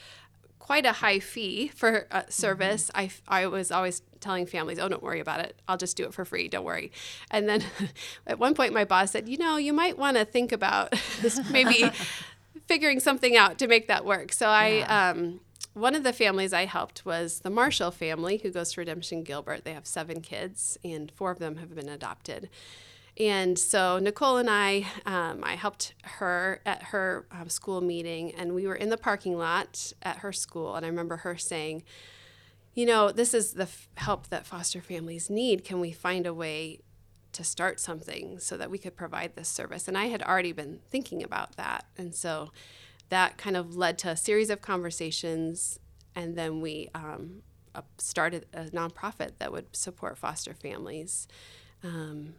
quite 0.59 0.87
a 0.87 0.93
high 0.93 1.19
fee 1.19 1.69
for 1.69 2.07
a 2.11 2.25
service, 2.31 2.91
mm-hmm. 2.95 3.11
I, 3.29 3.43
I 3.43 3.47
was 3.49 3.71
always 3.71 4.01
telling 4.21 4.47
families, 4.47 4.79
oh, 4.79 4.89
don't 4.89 5.03
worry 5.03 5.21
about 5.21 5.41
it. 5.41 5.61
I'll 5.69 5.77
just 5.77 5.95
do 5.95 6.05
it 6.05 6.15
for 6.15 6.25
free. 6.25 6.49
Don't 6.49 6.65
worry. 6.65 6.91
And 7.31 7.47
then 7.47 7.63
at 8.27 8.39
one 8.39 8.55
point, 8.55 8.73
my 8.73 8.85
boss 8.85 9.11
said, 9.11 9.29
you 9.29 9.37
know, 9.37 9.59
you 9.59 9.75
might 9.75 9.99
want 9.99 10.17
to 10.17 10.25
think 10.25 10.53
about 10.53 10.95
maybe 11.51 11.91
figuring 12.67 12.99
something 12.99 13.37
out 13.37 13.59
to 13.59 13.69
make 13.69 13.89
that 13.89 14.07
work. 14.07 14.33
So 14.33 14.47
yeah. 14.47 14.87
I, 14.89 15.11
um, 15.11 15.41
one 15.75 15.95
of 15.95 16.03
the 16.03 16.13
families 16.13 16.53
I 16.53 16.65
helped 16.65 17.05
was 17.05 17.41
the 17.41 17.51
Marshall 17.51 17.91
family 17.91 18.39
who 18.39 18.51
goes 18.51 18.73
to 18.73 18.81
Redemption 18.81 19.23
Gilbert. 19.23 19.65
They 19.65 19.75
have 19.75 19.87
seven 19.87 20.21
kids, 20.21 20.79
and 20.85 21.11
four 21.11 21.31
of 21.31 21.41
them 21.41 21.57
have 21.57 21.75
been 21.75 21.89
adopted. 21.89 22.49
And 23.19 23.57
so 23.57 23.99
Nicole 24.01 24.39
and 24.39 24.51
I, 24.51 24.87
um, 25.07 25.45
I 25.45 25.55
helped 25.55 25.95
her 26.03 26.61
at 26.67 26.83
her 26.85 27.27
um, 27.31 27.49
school 27.49 27.81
meeting, 27.81 28.35
and 28.35 28.55
we 28.55 28.67
were 28.67 28.75
in 28.75 28.89
the 28.89 28.97
parking 28.97 29.39
lot 29.39 29.93
at 30.03 30.19
her 30.19 30.33
school. 30.33 30.75
And 30.75 30.85
I 30.85 30.89
remember 30.89 31.19
her 31.19 31.37
saying, 31.37 31.85
You 32.75 32.87
know, 32.87 33.13
this 33.13 33.33
is 33.33 33.53
the 33.53 33.65
f- 33.65 33.89
help 33.97 34.29
that 34.29 34.47
foster 34.47 34.81
families 34.81 35.31
need. 35.31 35.65
Can 35.65 35.79
we 35.79 35.93
find 35.93 36.27
a 36.27 36.35
way 36.35 36.81
to 37.33 37.45
start 37.45 37.79
something 37.79 38.39
so 38.41 38.57
that 38.57 38.71
we 38.71 38.79
could 38.79 38.97
provide 38.97 39.37
this 39.37 39.49
service? 39.49 39.87
And 39.87 39.97
I 39.97 40.07
had 40.07 40.23
already 40.23 40.53
been 40.53 40.81
thinking 40.91 41.23
about 41.23 41.55
that. 41.57 41.87
And 41.97 42.13
so 42.15 42.51
that 43.11 43.39
kind 43.39 43.57
of 43.57 43.77
led 43.77 43.97
to 43.99 44.09
a 44.09 44.17
series 44.17 44.51
of 44.51 44.61
conversations. 44.61 45.79
And 46.17 46.37
then 46.37 46.61
we 46.61 46.89
um, 46.97 47.43
started 47.99 48.47
a 48.53 48.65
nonprofit 48.67 49.39
that 49.39 49.53
would 49.53 49.77
support 49.77 50.19
foster 50.19 50.53
families. 50.53 51.29
Um, 51.85 52.35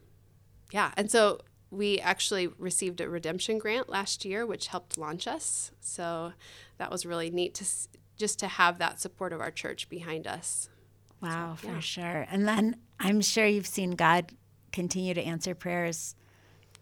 yeah, 0.72 0.91
and 0.98 1.10
so 1.10 1.41
we 1.72 2.00
actually 2.00 2.48
received 2.48 3.01
a 3.01 3.10
redemption 3.10 3.57
grant 3.57 3.89
last 3.89 4.25
year, 4.25 4.45
which 4.45 4.67
helped 4.67 4.98
launch 4.98 5.27
us. 5.27 5.72
So 5.81 6.34
that 6.77 6.91
was 6.91 7.05
really 7.05 7.29
neat 7.29 7.53
to 7.55 7.65
just 8.17 8.39
to 8.39 8.48
have 8.48 8.77
that 8.79 9.00
support 9.00 9.34
of 9.34 9.41
our 9.41 9.51
church 9.51 9.89
behind 9.89 10.25
us. 10.25 10.69
Wow, 11.22 11.57
so, 11.60 11.67
yeah. 11.67 11.75
for 11.75 11.81
sure. 11.81 12.27
And 12.29 12.48
then 12.48 12.77
I'm 13.00 13.22
sure 13.22 13.45
you've 13.45 13.67
seen 13.67 13.91
God 13.91 14.31
continue 14.72 15.13
to 15.13 15.22
answer 15.22 15.55
prayers 15.55 16.15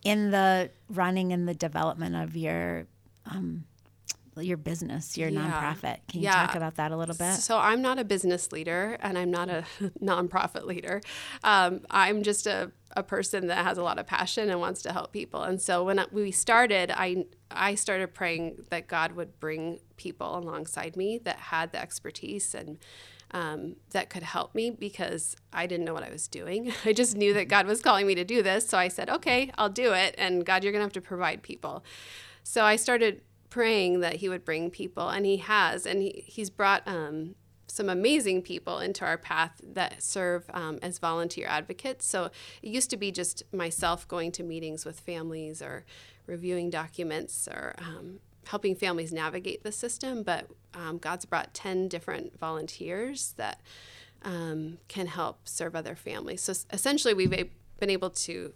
in 0.03 0.31
the 0.31 0.69
running 0.89 1.31
and 1.33 1.47
the 1.47 1.53
development 1.53 2.15
of 2.15 2.35
your 2.35 2.87
um, 3.25 3.63
your 4.37 4.57
business, 4.57 5.17
your 5.17 5.29
yeah. 5.29 5.41
nonprofit. 5.41 5.99
Can 6.07 6.21
you 6.21 6.25
yeah. 6.25 6.45
talk 6.45 6.55
about 6.55 6.75
that 6.75 6.91
a 6.91 6.97
little 6.97 7.15
bit? 7.15 7.35
So 7.35 7.57
I'm 7.57 7.81
not 7.81 7.99
a 7.99 8.03
business 8.03 8.51
leader 8.51 8.97
and 9.01 9.17
I'm 9.17 9.31
not 9.31 9.49
a 9.49 9.65
nonprofit 10.01 10.65
leader. 10.65 11.01
Um, 11.43 11.81
I'm 11.89 12.23
just 12.23 12.47
a, 12.47 12.71
a 12.95 13.03
person 13.03 13.47
that 13.47 13.65
has 13.65 13.77
a 13.77 13.83
lot 13.83 13.99
of 13.99 14.07
passion 14.07 14.49
and 14.49 14.59
wants 14.59 14.81
to 14.83 14.93
help 14.93 15.11
people. 15.11 15.43
And 15.43 15.61
so 15.61 15.83
when 15.83 16.03
we 16.11 16.31
started, 16.31 16.91
I 16.91 17.25
I 17.51 17.75
started 17.75 18.13
praying 18.13 18.65
that 18.69 18.87
God 18.87 19.11
would 19.13 19.39
bring 19.39 19.79
people 19.97 20.37
alongside 20.37 20.95
me 20.95 21.19
that 21.19 21.37
had 21.37 21.71
the 21.71 21.79
expertise 21.79 22.55
and 22.55 22.79
um, 23.33 23.77
that 23.91 24.09
could 24.09 24.23
help 24.23 24.53
me 24.53 24.69
because 24.69 25.35
I 25.51 25.65
didn't 25.65 25.85
know 25.85 25.93
what 25.93 26.03
I 26.03 26.11
was 26.11 26.27
doing. 26.27 26.71
I 26.85 26.93
just 26.93 27.17
knew 27.17 27.33
that 27.33 27.47
God 27.47 27.65
was 27.65 27.81
calling 27.81 28.07
me 28.07 28.15
to 28.15 28.23
do 28.23 28.43
this. 28.43 28.67
So 28.67 28.77
I 28.77 28.87
said, 28.87 29.09
okay, 29.09 29.51
I'll 29.57 29.69
do 29.69 29.93
it. 29.93 30.15
And 30.17 30.45
God, 30.45 30.63
you're 30.63 30.71
going 30.71 30.81
to 30.81 30.85
have 30.85 30.93
to 30.93 31.01
provide 31.01 31.41
people. 31.41 31.83
So 32.43 32.63
I 32.63 32.75
started 32.75 33.21
praying 33.53 33.99
that 33.99 34.15
he 34.15 34.27
would 34.27 34.43
bring 34.43 34.71
people, 34.71 35.09
and 35.09 35.27
he 35.27 35.37
has, 35.37 35.85
and 35.85 36.01
he, 36.01 36.23
he's 36.25 36.49
brought 36.49 36.81
um, 36.87 37.35
some 37.67 37.87
amazing 37.87 38.41
people 38.41 38.79
into 38.79 39.05
our 39.05 39.15
path 39.15 39.61
that 39.63 40.01
serve 40.01 40.49
um, 40.55 40.79
as 40.81 40.97
volunteer 40.97 41.45
advocates. 41.47 42.03
So 42.07 42.31
it 42.63 42.69
used 42.69 42.89
to 42.89 42.97
be 42.97 43.11
just 43.11 43.43
myself 43.53 44.07
going 44.07 44.31
to 44.31 44.43
meetings 44.43 44.85
with 44.85 44.99
families 44.99 45.61
or 45.61 45.85
reviewing 46.25 46.71
documents 46.71 47.47
or 47.47 47.75
um, 47.77 48.21
helping 48.47 48.75
families 48.75 49.13
navigate 49.13 49.61
the 49.63 49.71
system, 49.71 50.23
but 50.23 50.47
um, 50.73 50.97
God's 50.97 51.25
brought 51.25 51.53
10 51.53 51.89
different 51.89 52.39
volunteers 52.39 53.35
that 53.37 53.61
um, 54.23 54.79
can 54.87 55.05
help 55.05 55.47
serve 55.47 55.75
other 55.75 55.95
families. 55.95 56.41
So 56.41 56.53
essentially, 56.71 57.13
we've 57.13 57.29
been 57.79 57.91
able 57.91 58.09
to 58.09 58.51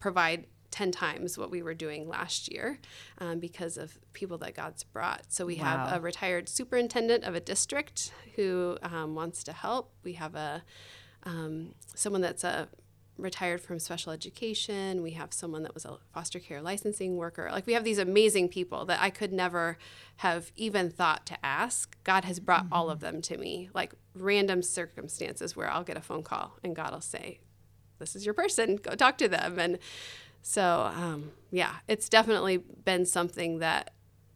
provide 0.00 0.46
10 0.74 0.90
times 0.90 1.38
what 1.38 1.52
we 1.52 1.62
were 1.62 1.72
doing 1.72 2.08
last 2.08 2.52
year 2.52 2.80
um, 3.18 3.38
because 3.38 3.76
of 3.76 3.96
people 4.12 4.36
that 4.38 4.56
God's 4.56 4.82
brought. 4.82 5.22
So 5.28 5.46
we 5.46 5.54
wow. 5.54 5.64
have 5.64 5.96
a 5.96 6.00
retired 6.00 6.48
superintendent 6.48 7.22
of 7.22 7.36
a 7.36 7.40
district 7.40 8.12
who 8.34 8.76
um, 8.82 9.14
wants 9.14 9.44
to 9.44 9.52
help. 9.52 9.92
We 10.02 10.14
have 10.14 10.34
a 10.34 10.64
um, 11.22 11.76
someone 11.94 12.22
that's 12.22 12.42
a 12.42 12.68
retired 13.16 13.60
from 13.60 13.78
special 13.78 14.10
education. 14.10 15.00
We 15.00 15.12
have 15.12 15.32
someone 15.32 15.62
that 15.62 15.74
was 15.74 15.84
a 15.84 15.98
foster 16.12 16.40
care 16.40 16.60
licensing 16.60 17.16
worker. 17.16 17.48
Like 17.52 17.68
we 17.68 17.74
have 17.74 17.84
these 17.84 17.98
amazing 17.98 18.48
people 18.48 18.84
that 18.86 19.00
I 19.00 19.10
could 19.10 19.32
never 19.32 19.78
have 20.16 20.50
even 20.56 20.90
thought 20.90 21.24
to 21.26 21.46
ask. 21.46 21.96
God 22.02 22.24
has 22.24 22.40
brought 22.40 22.64
mm-hmm. 22.64 22.74
all 22.74 22.90
of 22.90 22.98
them 22.98 23.22
to 23.22 23.36
me, 23.36 23.70
like 23.72 23.94
random 24.12 24.60
circumstances 24.60 25.54
where 25.54 25.70
I'll 25.70 25.84
get 25.84 25.96
a 25.96 26.00
phone 26.00 26.24
call 26.24 26.58
and 26.64 26.74
God 26.74 26.92
will 26.92 27.00
say, 27.00 27.38
"This 28.00 28.16
is 28.16 28.24
your 28.24 28.34
person. 28.34 28.74
Go 28.74 28.96
talk 28.96 29.16
to 29.18 29.28
them." 29.28 29.60
And 29.60 29.78
so, 30.46 30.92
um, 30.94 31.32
yeah, 31.50 31.76
it's 31.88 32.10
definitely 32.10 32.58
been 32.58 33.06
something 33.06 33.60
that 33.60 33.94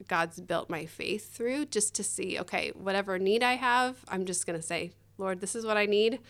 God's 0.09 0.41
built 0.41 0.71
my 0.71 0.87
faith 0.87 1.35
through 1.35 1.67
just 1.67 1.95
to 1.97 2.03
see, 2.03 2.39
okay, 2.41 2.73
whatever 2.75 3.19
need 3.19 3.43
I 3.43 3.57
have, 3.57 3.99
I'm 4.09 4.25
just 4.25 4.47
going 4.47 4.59
to 4.59 4.67
say, 4.67 4.93
Lord, 5.19 5.43
this 5.43 5.55
is 5.55 5.67
what 5.67 5.77
I 5.77 5.85
need. 5.85 6.21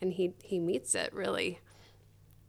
And 0.00 0.12
he, 0.12 0.34
he 0.44 0.60
meets 0.60 0.94
it 0.94 1.12
really. 1.12 1.58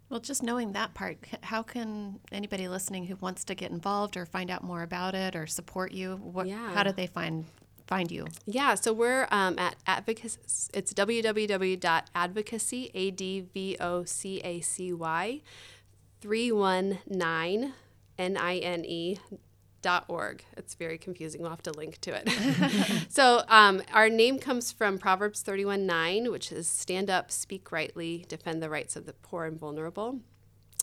Well, 0.09 0.19
just 0.19 0.43
knowing 0.43 0.73
that 0.73 0.93
part, 0.93 1.17
how 1.41 1.63
can 1.63 2.19
anybody 2.31 2.67
listening 2.67 3.07
who 3.07 3.15
wants 3.15 3.43
to 3.45 3.55
get 3.55 3.71
involved 3.71 4.15
or 4.15 4.27
find 4.27 4.51
out 4.51 4.63
more 4.63 4.83
about 4.83 5.15
it 5.15 5.35
or 5.35 5.47
support 5.47 5.91
you, 5.91 6.17
what, 6.17 6.47
yeah. 6.47 6.71
how 6.71 6.83
do 6.83 6.91
they 6.91 7.07
find 7.07 7.45
find 7.87 8.11
you? 8.11 8.27
Yeah, 8.45 8.75
so 8.75 8.93
we're 8.93 9.27
um, 9.31 9.57
at 9.57 9.75
advocacy. 9.87 10.39
It's 10.73 10.93
www.advocacy, 10.93 12.91
A 12.93 13.11
D 13.11 13.41
V 13.41 13.77
O 13.79 14.03
C 14.03 14.41
A 14.43 14.61
C 14.61 14.93
Y 14.93 15.41
319 16.21 17.73
N-I-N-E 18.17 19.17
dot 19.81 20.05
org. 20.07 20.43
It's 20.57 20.73
very 20.73 20.97
confusing. 20.97 21.41
We'll 21.41 21.51
have 21.51 21.61
to 21.63 21.71
link 21.71 22.01
to 22.01 22.11
it. 22.11 23.07
so 23.09 23.43
um, 23.47 23.83
our 23.93 24.09
name 24.09 24.39
comes 24.39 24.71
from 24.71 24.97
Proverbs 24.97 25.43
31 25.43 25.85
9, 25.85 26.31
which 26.31 26.51
is 26.51 26.67
stand 26.67 27.09
up, 27.11 27.29
speak 27.29 27.71
rightly, 27.71 28.25
defend 28.27 28.63
the 28.63 28.69
rights 28.69 28.95
of 28.95 29.05
the 29.05 29.13
poor 29.13 29.45
and 29.45 29.59
vulnerable. 29.59 30.19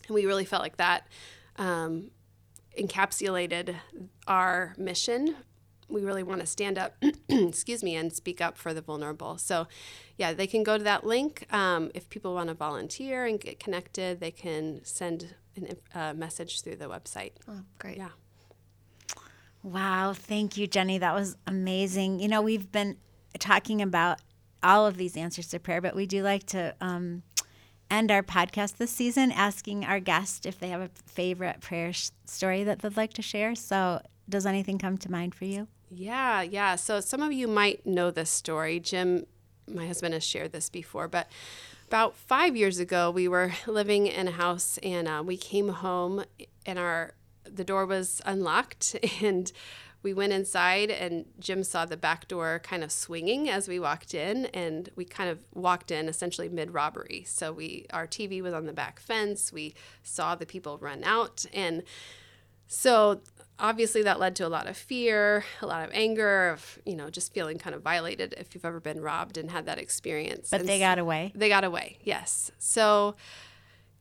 And 0.06 0.14
we 0.14 0.24
really 0.24 0.44
felt 0.44 0.62
like 0.62 0.76
that 0.76 1.08
um, 1.56 2.12
encapsulated 2.78 3.74
our 4.28 4.74
mission. 4.78 5.36
We 5.92 6.02
really 6.02 6.22
want 6.22 6.40
to 6.40 6.46
stand 6.46 6.78
up, 6.78 6.96
excuse 7.28 7.82
me, 7.82 7.94
and 7.96 8.12
speak 8.12 8.40
up 8.40 8.56
for 8.56 8.72
the 8.72 8.80
vulnerable. 8.80 9.38
So, 9.38 9.66
yeah, 10.16 10.32
they 10.32 10.46
can 10.46 10.62
go 10.62 10.78
to 10.78 10.84
that 10.84 11.04
link. 11.04 11.46
Um, 11.52 11.90
if 11.94 12.08
people 12.08 12.34
want 12.34 12.48
to 12.48 12.54
volunteer 12.54 13.24
and 13.26 13.40
get 13.40 13.60
connected, 13.60 14.20
they 14.20 14.30
can 14.30 14.80
send 14.84 15.34
a 15.94 15.98
uh, 15.98 16.14
message 16.14 16.62
through 16.62 16.76
the 16.76 16.86
website. 16.86 17.32
Oh, 17.48 17.60
great. 17.78 17.98
Yeah. 17.98 18.08
Wow. 19.62 20.12
Thank 20.12 20.56
you, 20.56 20.66
Jenny. 20.66 20.98
That 20.98 21.14
was 21.14 21.36
amazing. 21.46 22.20
You 22.20 22.28
know, 22.28 22.42
we've 22.42 22.72
been 22.72 22.96
talking 23.38 23.80
about 23.80 24.20
all 24.62 24.86
of 24.86 24.96
these 24.96 25.16
answers 25.16 25.48
to 25.48 25.58
prayer, 25.58 25.80
but 25.80 25.94
we 25.94 26.06
do 26.06 26.22
like 26.22 26.46
to 26.46 26.74
um, 26.80 27.22
end 27.90 28.10
our 28.10 28.22
podcast 28.22 28.76
this 28.76 28.90
season 28.90 29.30
asking 29.32 29.84
our 29.84 30.00
guests 30.00 30.46
if 30.46 30.58
they 30.58 30.68
have 30.68 30.80
a 30.80 30.90
favorite 31.06 31.60
prayer 31.60 31.92
sh- 31.92 32.10
story 32.24 32.64
that 32.64 32.80
they'd 32.80 32.96
like 32.96 33.12
to 33.14 33.22
share. 33.22 33.54
So, 33.54 34.00
does 34.28 34.46
anything 34.46 34.78
come 34.78 34.96
to 34.98 35.10
mind 35.10 35.34
for 35.34 35.44
you? 35.44 35.68
Yeah, 35.94 36.40
yeah. 36.40 36.76
So 36.76 37.00
some 37.00 37.20
of 37.20 37.32
you 37.32 37.46
might 37.46 37.84
know 37.86 38.10
this 38.10 38.30
story. 38.30 38.80
Jim, 38.80 39.26
my 39.68 39.86
husband, 39.86 40.14
has 40.14 40.24
shared 40.24 40.52
this 40.52 40.70
before, 40.70 41.06
but 41.06 41.28
about 41.86 42.16
five 42.16 42.56
years 42.56 42.78
ago, 42.78 43.10
we 43.10 43.28
were 43.28 43.52
living 43.66 44.06
in 44.06 44.28
a 44.28 44.32
house 44.32 44.78
and 44.82 45.06
uh, 45.06 45.22
we 45.24 45.36
came 45.36 45.68
home 45.68 46.24
and 46.64 46.78
our 46.78 47.14
the 47.44 47.64
door 47.64 47.84
was 47.84 48.22
unlocked 48.24 48.96
and 49.20 49.52
we 50.02 50.14
went 50.14 50.32
inside 50.32 50.90
and 50.90 51.26
Jim 51.38 51.62
saw 51.62 51.84
the 51.84 51.96
back 51.96 52.26
door 52.26 52.60
kind 52.62 52.82
of 52.82 52.90
swinging 52.90 53.50
as 53.50 53.68
we 53.68 53.78
walked 53.78 54.14
in 54.14 54.46
and 54.46 54.88
we 54.96 55.04
kind 55.04 55.28
of 55.28 55.40
walked 55.54 55.90
in 55.90 56.08
essentially 56.08 56.48
mid 56.48 56.72
robbery. 56.72 57.24
So 57.26 57.52
we 57.52 57.84
our 57.92 58.06
TV 58.06 58.40
was 58.40 58.54
on 58.54 58.64
the 58.64 58.72
back 58.72 58.98
fence. 58.98 59.52
We 59.52 59.74
saw 60.02 60.34
the 60.34 60.46
people 60.46 60.78
run 60.78 61.04
out 61.04 61.44
and 61.52 61.82
so 62.72 63.20
obviously 63.58 64.02
that 64.02 64.18
led 64.18 64.34
to 64.36 64.46
a 64.46 64.48
lot 64.48 64.66
of 64.66 64.76
fear, 64.76 65.44
a 65.60 65.66
lot 65.66 65.84
of 65.84 65.90
anger, 65.92 66.50
of 66.50 66.78
you 66.84 66.96
know 66.96 67.10
just 67.10 67.32
feeling 67.32 67.58
kind 67.58 67.74
of 67.74 67.82
violated 67.82 68.34
if 68.38 68.54
you've 68.54 68.64
ever 68.64 68.80
been 68.80 69.00
robbed 69.00 69.36
and 69.36 69.50
had 69.50 69.66
that 69.66 69.78
experience. 69.78 70.48
But 70.50 70.60
and 70.60 70.68
they 70.68 70.78
got 70.78 70.98
away. 70.98 71.32
They 71.34 71.48
got 71.48 71.64
away. 71.64 71.98
Yes. 72.02 72.50
So 72.58 73.16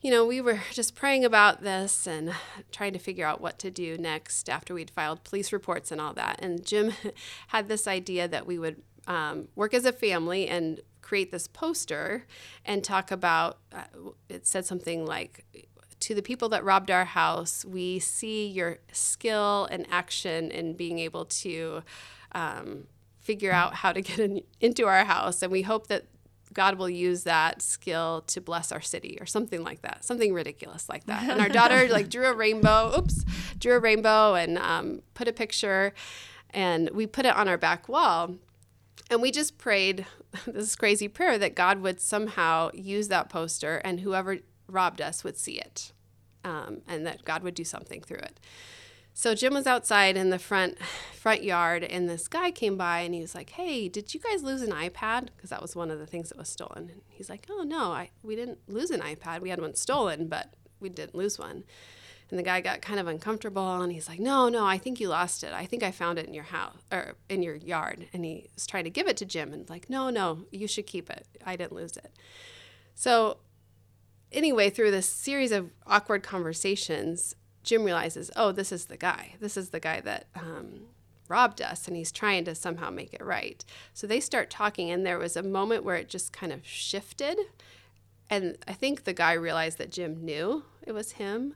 you 0.02 0.10
know, 0.10 0.26
we 0.26 0.42
were 0.42 0.60
just 0.72 0.96
praying 0.96 1.24
about 1.24 1.62
this 1.62 2.08
and 2.08 2.34
trying 2.72 2.94
to 2.94 3.00
figure 3.00 3.26
out 3.26 3.40
what 3.40 3.60
to 3.60 3.70
do 3.70 4.00
next 4.00 4.50
after 4.50 4.74
we'd 4.74 4.90
filed 4.90 5.24
police 5.24 5.54
reports 5.54 5.92
and 5.92 6.02
all 6.02 6.14
that. 6.14 6.40
And 6.42 6.66
Jim 6.66 6.94
had 7.50 7.68
this 7.68 7.88
idea 7.88 8.28
that 8.28 8.48
we 8.48 8.58
would 8.58 8.82
um, 9.08 9.50
work 9.56 9.76
as 9.76 9.86
a 9.86 9.92
family 9.92 10.48
and 10.48 10.80
create 11.04 11.32
this 11.32 11.48
poster 11.48 12.26
and 12.66 12.84
talk 12.84 13.12
about 13.12 13.60
uh, 13.72 13.84
it 14.28 14.48
said 14.48 14.66
something 14.66 15.06
like, 15.06 15.46
to 16.02 16.16
the 16.16 16.22
people 16.22 16.50
that 16.50 16.64
robbed 16.64 16.92
our 16.92 17.06
house, 17.06 17.64
we 17.64 18.00
see 18.00 18.48
your 18.48 18.80
skill 18.92 19.68
and 19.72 19.86
action 19.90 20.52
in 20.52 20.74
being 20.74 21.00
able 21.00 21.26
to 21.26 21.84
um, 22.34 22.88
figure 23.20 23.52
out 23.52 23.76
how 23.76 23.94
to 23.94 24.02
get 24.02 24.20
in, 24.20 24.42
into 24.60 24.86
our 24.88 25.06
house. 25.06 25.42
And 25.42 25.52
we 25.52 25.62
hope 25.62 25.88
that 25.88 26.06
God 26.54 26.78
will 26.78 26.90
use 26.90 27.24
that 27.24 27.62
skill 27.62 28.24
to 28.28 28.42
bless 28.42 28.72
our 28.72 28.82
city 28.82 29.18
or 29.22 29.26
something 29.26 29.64
like 29.64 29.82
that, 29.84 30.04
something 30.04 30.34
ridiculous 30.34 30.90
like 30.90 31.06
that. 31.06 31.30
And 31.30 31.40
our 31.40 31.50
daughter 31.50 31.88
like 31.92 32.10
drew 32.10 32.26
a 32.26 32.34
rainbow, 32.34 32.94
oops, 32.98 33.24
drew 33.58 33.76
a 33.76 33.80
rainbow 33.80 34.36
and 34.36 34.58
um, 34.58 35.02
put 35.14 35.28
a 35.28 35.34
picture, 35.34 35.94
and 36.50 36.90
we 36.90 37.08
put 37.08 37.26
it 37.26 37.36
on 37.36 37.48
our 37.48 37.58
back 37.58 37.88
wall. 37.88 38.36
And 39.10 39.22
we 39.22 39.32
just 39.32 39.58
prayed 39.58 40.06
this 40.48 40.76
crazy 40.76 41.08
prayer 41.08 41.38
that 41.38 41.56
God 41.56 41.82
would 41.82 42.02
somehow 42.02 42.72
use 42.74 43.08
that 43.10 43.30
poster 43.30 43.78
and 43.78 44.02
whoever 44.02 44.40
robbed 44.72 45.02
us 45.02 45.24
would 45.24 45.38
see 45.38 45.60
it, 45.60 45.92
um, 46.44 46.82
and 46.88 47.06
that 47.06 47.26
God 47.26 47.44
would 47.44 47.56
do 47.56 47.64
something 47.64 48.02
through 48.02 48.18
it. 48.18 48.40
So 49.14 49.36
Jim 49.36 49.54
was 49.54 49.68
outside 49.68 50.16
in 50.16 50.30
the 50.30 50.40
front 50.40 50.78
front 51.14 51.44
yard, 51.44 51.84
and 51.84 52.10
this 52.10 52.28
guy 52.28 52.52
came 52.52 52.78
by, 52.78 53.02
and 53.02 53.14
he 53.14 53.22
was 53.22 53.36
like, 53.36 53.52
"Hey, 53.52 53.88
did 53.90 54.14
you 54.14 54.20
guys 54.20 54.44
lose 54.44 54.62
an 54.62 54.72
iPad? 54.72 55.28
Because 55.36 55.50
that 55.50 55.62
was 55.62 55.76
one 55.76 55.92
of 55.92 56.00
the 56.00 56.06
things 56.06 56.30
that 56.30 56.38
was 56.38 56.50
stolen." 56.50 56.90
And 56.90 57.02
he's 57.08 57.30
like, 57.30 57.46
"Oh 57.50 57.64
no, 57.64 57.92
I 57.92 58.10
we 58.24 58.36
didn't 58.36 58.60
lose 58.68 58.90
an 58.90 59.02
iPad. 59.02 59.42
We 59.42 59.50
had 59.50 59.62
one 59.62 59.76
stolen, 59.76 60.28
but 60.28 60.54
we 60.80 60.90
didn't 60.90 61.16
lose 61.16 61.38
one." 61.38 61.64
And 62.30 62.40
the 62.40 62.44
guy 62.44 62.62
got 62.62 62.82
kind 62.82 62.98
of 62.98 63.08
uncomfortable, 63.08 63.82
and 63.82 63.92
he's 63.92 64.08
like, 64.08 64.20
"No, 64.20 64.48
no, 64.48 64.66
I 64.66 64.78
think 64.78 65.02
you 65.02 65.10
lost 65.10 65.44
it. 65.44 65.52
I 65.52 65.66
think 65.66 65.84
I 65.84 65.92
found 65.92 66.18
it 66.18 66.28
in 66.28 66.34
your 66.34 66.46
house 66.46 66.78
or 66.90 67.16
in 67.28 67.44
your 67.44 67.56
yard." 67.56 68.08
And 68.14 68.24
he 68.24 68.50
was 68.56 68.66
trying 68.66 68.86
to 68.86 68.90
give 68.90 69.08
it 69.08 69.18
to 69.18 69.26
Jim, 69.26 69.52
and 69.52 69.70
like, 69.70 69.90
"No, 69.90 70.10
no, 70.10 70.46
you 70.52 70.68
should 70.68 70.88
keep 70.88 71.10
it. 71.10 71.28
I 71.46 71.58
didn't 71.58 71.74
lose 71.74 71.98
it." 71.98 72.12
So 72.96 73.40
anyway, 74.32 74.70
through 74.70 74.92
this 74.92 75.08
series 75.08 75.52
of 75.52 75.72
awkward 75.86 76.24
conversations, 76.24 77.36
Jim 77.64 77.84
realizes, 77.84 78.32
oh, 78.36 78.52
this 78.52 78.72
is 78.72 78.86
the 78.86 78.98
guy. 78.98 79.36
This 79.40 79.58
is 79.58 79.70
the 79.70 79.80
guy 79.80 80.02
that 80.02 80.28
um, 80.36 80.88
robbed 81.28 81.62
us, 81.62 81.88
and 81.88 81.96
he's 81.96 82.12
trying 82.12 82.46
to 82.46 82.56
somehow 82.56 82.90
make 82.90 83.14
it 83.14 83.24
right. 83.24 83.64
So 83.94 84.08
they 84.08 84.20
start 84.20 84.50
talking, 84.50 84.90
and 84.90 85.06
there 85.06 85.20
was 85.20 85.36
a 85.36 85.44
moment 85.44 85.84
where 85.84 85.96
it 85.96 86.10
just 86.10 86.34
kind 86.34 86.52
of 86.52 86.66
shifted. 86.66 87.38
And 88.30 88.58
I 88.68 88.74
think 88.74 89.04
the 89.04 89.14
guy 89.14 89.34
realized 89.34 89.78
that 89.78 89.92
Jim 89.92 90.24
knew 90.24 90.64
it 90.82 90.94
was 90.94 91.14
him. 91.14 91.56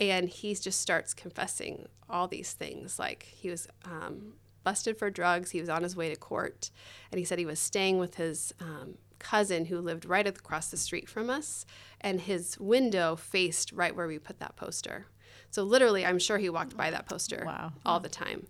And 0.00 0.30
he 0.30 0.54
just 0.54 0.80
starts 0.80 1.12
confessing 1.12 1.86
all 2.08 2.26
these 2.26 2.52
things. 2.52 2.98
Like 2.98 3.24
he 3.24 3.50
was 3.50 3.68
um, 3.84 4.34
busted 4.64 4.96
for 4.96 5.10
drugs, 5.10 5.50
he 5.50 5.60
was 5.60 5.68
on 5.68 5.82
his 5.82 5.94
way 5.94 6.08
to 6.08 6.16
court, 6.16 6.70
and 7.10 7.18
he 7.18 7.24
said 7.24 7.38
he 7.38 7.46
was 7.46 7.60
staying 7.60 7.98
with 7.98 8.16
his 8.16 8.54
um, 8.60 8.94
cousin 9.20 9.66
who 9.66 9.78
lived 9.80 10.04
right 10.04 10.26
across 10.26 10.70
the 10.70 10.76
street 10.76 11.08
from 11.08 11.30
us, 11.30 11.64
and 12.00 12.20
his 12.22 12.58
window 12.58 13.14
faced 13.14 13.70
right 13.72 13.94
where 13.94 14.08
we 14.08 14.18
put 14.18 14.40
that 14.40 14.56
poster. 14.56 15.06
So 15.50 15.62
literally, 15.62 16.04
I'm 16.04 16.18
sure 16.18 16.38
he 16.38 16.50
walked 16.50 16.76
by 16.76 16.90
that 16.90 17.06
poster 17.06 17.44
Wow. 17.46 17.72
all 17.86 18.00
the 18.00 18.08
time. 18.08 18.46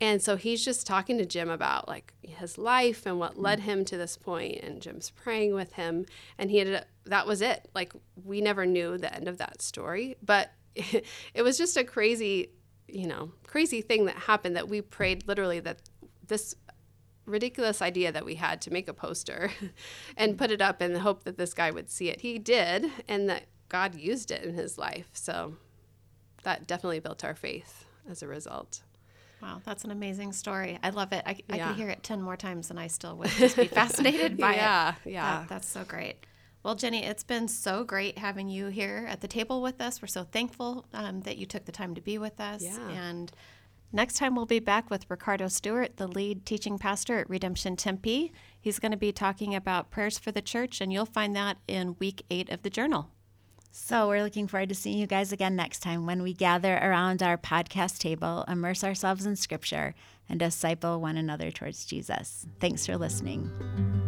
And 0.00 0.20
so 0.20 0.36
he's 0.36 0.64
just 0.64 0.86
talking 0.86 1.18
to 1.18 1.24
Jim 1.26 1.48
about 1.48 1.86
like 1.86 2.14
his 2.22 2.58
life 2.58 3.06
and 3.06 3.18
what 3.20 3.38
led 3.38 3.60
him 3.60 3.84
to 3.86 3.96
this 3.96 4.16
point, 4.16 4.60
and 4.62 4.80
Jim's 4.82 5.10
praying 5.10 5.54
with 5.54 5.72
him, 5.74 6.06
and 6.38 6.50
he 6.50 6.60
ended 6.60 6.76
up, 6.76 6.84
that 7.04 7.26
was 7.26 7.40
it. 7.42 7.68
Like 7.74 7.92
we 8.24 8.40
never 8.40 8.66
knew 8.66 8.98
the 8.98 9.14
end 9.14 9.28
of 9.28 9.38
that 9.38 9.62
story, 9.62 10.16
but 10.22 10.50
it 10.74 11.42
was 11.42 11.56
just 11.56 11.76
a 11.76 11.84
crazy, 11.84 12.50
you 12.88 13.06
know, 13.06 13.30
crazy 13.46 13.80
thing 13.82 14.06
that 14.06 14.16
happened 14.16 14.56
that 14.56 14.68
we 14.68 14.80
prayed 14.80 15.26
literally 15.28 15.60
that 15.60 15.78
this 16.26 16.54
ridiculous 17.26 17.80
idea 17.82 18.12
that 18.12 18.24
we 18.24 18.34
had 18.36 18.60
to 18.62 18.70
make 18.72 18.88
a 18.88 18.92
poster 18.94 19.50
and 20.16 20.36
put 20.38 20.50
it 20.50 20.60
up 20.60 20.82
in 20.82 20.92
the 20.92 21.00
hope 21.00 21.24
that 21.24 21.38
this 21.38 21.54
guy 21.54 21.70
would 21.70 21.90
see 21.90 22.08
it. 22.08 22.20
He 22.20 22.38
did, 22.38 22.90
and 23.08 23.28
that 23.28 23.44
God 23.68 23.94
used 23.94 24.30
it 24.30 24.42
in 24.44 24.54
his 24.54 24.76
life. 24.78 25.08
So 25.12 25.54
that 26.42 26.66
definitely 26.66 27.00
built 27.00 27.24
our 27.24 27.34
faith 27.34 27.84
as 28.10 28.22
a 28.22 28.28
result. 28.28 28.82
Wow, 29.42 29.60
that's 29.64 29.84
an 29.84 29.90
amazing 29.90 30.32
story. 30.32 30.78
I 30.82 30.90
love 30.90 31.12
it. 31.12 31.22
I, 31.26 31.36
I 31.50 31.56
Yeah. 31.56 31.68
could 31.68 31.76
hear 31.76 31.88
it 31.90 32.02
10 32.02 32.22
more 32.22 32.36
times 32.36 32.70
and 32.70 32.78
I 32.80 32.86
still 32.86 33.16
would 33.16 33.28
just 33.38 33.56
be 33.56 33.66
fascinated 33.66 34.38
by 34.38 34.54
Yeah, 34.54 34.94
it. 35.04 35.10
yeah. 35.12 35.40
That- 35.40 35.48
that's 35.48 35.68
so 35.68 35.84
great. 35.84 36.24
Well, 36.62 36.74
Jenny, 36.74 37.04
it's 37.04 37.24
been 37.24 37.46
so 37.48 37.84
great 37.84 38.16
having 38.16 38.48
you 38.48 38.68
here 38.68 39.06
at 39.06 39.20
the 39.20 39.28
table 39.28 39.60
with 39.60 39.82
us. 39.82 40.00
We're 40.00 40.08
so 40.08 40.24
thankful 40.24 40.86
um, 40.94 41.20
that 41.22 41.36
you 41.36 41.44
took 41.44 41.66
the 41.66 41.72
time 41.72 41.94
to 41.94 42.00
be 42.00 42.16
with 42.16 42.40
us. 42.40 42.62
Yeah. 42.62 42.88
And 42.88 43.30
next 43.94 44.16
time 44.16 44.34
we'll 44.34 44.44
be 44.44 44.58
back 44.58 44.90
with 44.90 45.08
Ricardo 45.08 45.48
Stewart, 45.48 45.96
the 45.96 46.06
lead 46.06 46.44
teaching 46.44 46.78
pastor 46.78 47.20
at 47.20 47.30
Redemption 47.30 47.76
Tempe. 47.76 48.32
He's 48.60 48.78
going 48.78 48.92
to 48.92 48.98
be 48.98 49.12
talking 49.12 49.54
about 49.54 49.90
prayers 49.90 50.18
for 50.18 50.32
the 50.32 50.42
church, 50.42 50.80
and 50.80 50.92
you'll 50.92 51.06
find 51.06 51.34
that 51.36 51.58
in 51.66 51.96
week 51.98 52.24
eight 52.30 52.50
of 52.50 52.62
the 52.62 52.70
journal. 52.70 53.10
So 53.70 54.06
we're 54.08 54.22
looking 54.22 54.46
forward 54.46 54.68
to 54.68 54.74
seeing 54.74 54.98
you 54.98 55.06
guys 55.06 55.32
again 55.32 55.56
next 55.56 55.80
time 55.80 56.06
when 56.06 56.22
we 56.22 56.32
gather 56.32 56.76
around 56.76 57.22
our 57.22 57.36
podcast 57.36 57.98
table, 57.98 58.44
immerse 58.46 58.84
ourselves 58.84 59.26
in 59.26 59.36
scripture, 59.36 59.94
and 60.28 60.38
disciple 60.38 61.00
one 61.00 61.16
another 61.16 61.50
towards 61.50 61.84
Jesus. 61.84 62.46
Thanks 62.60 62.86
for 62.86 62.96
listening. 62.96 64.03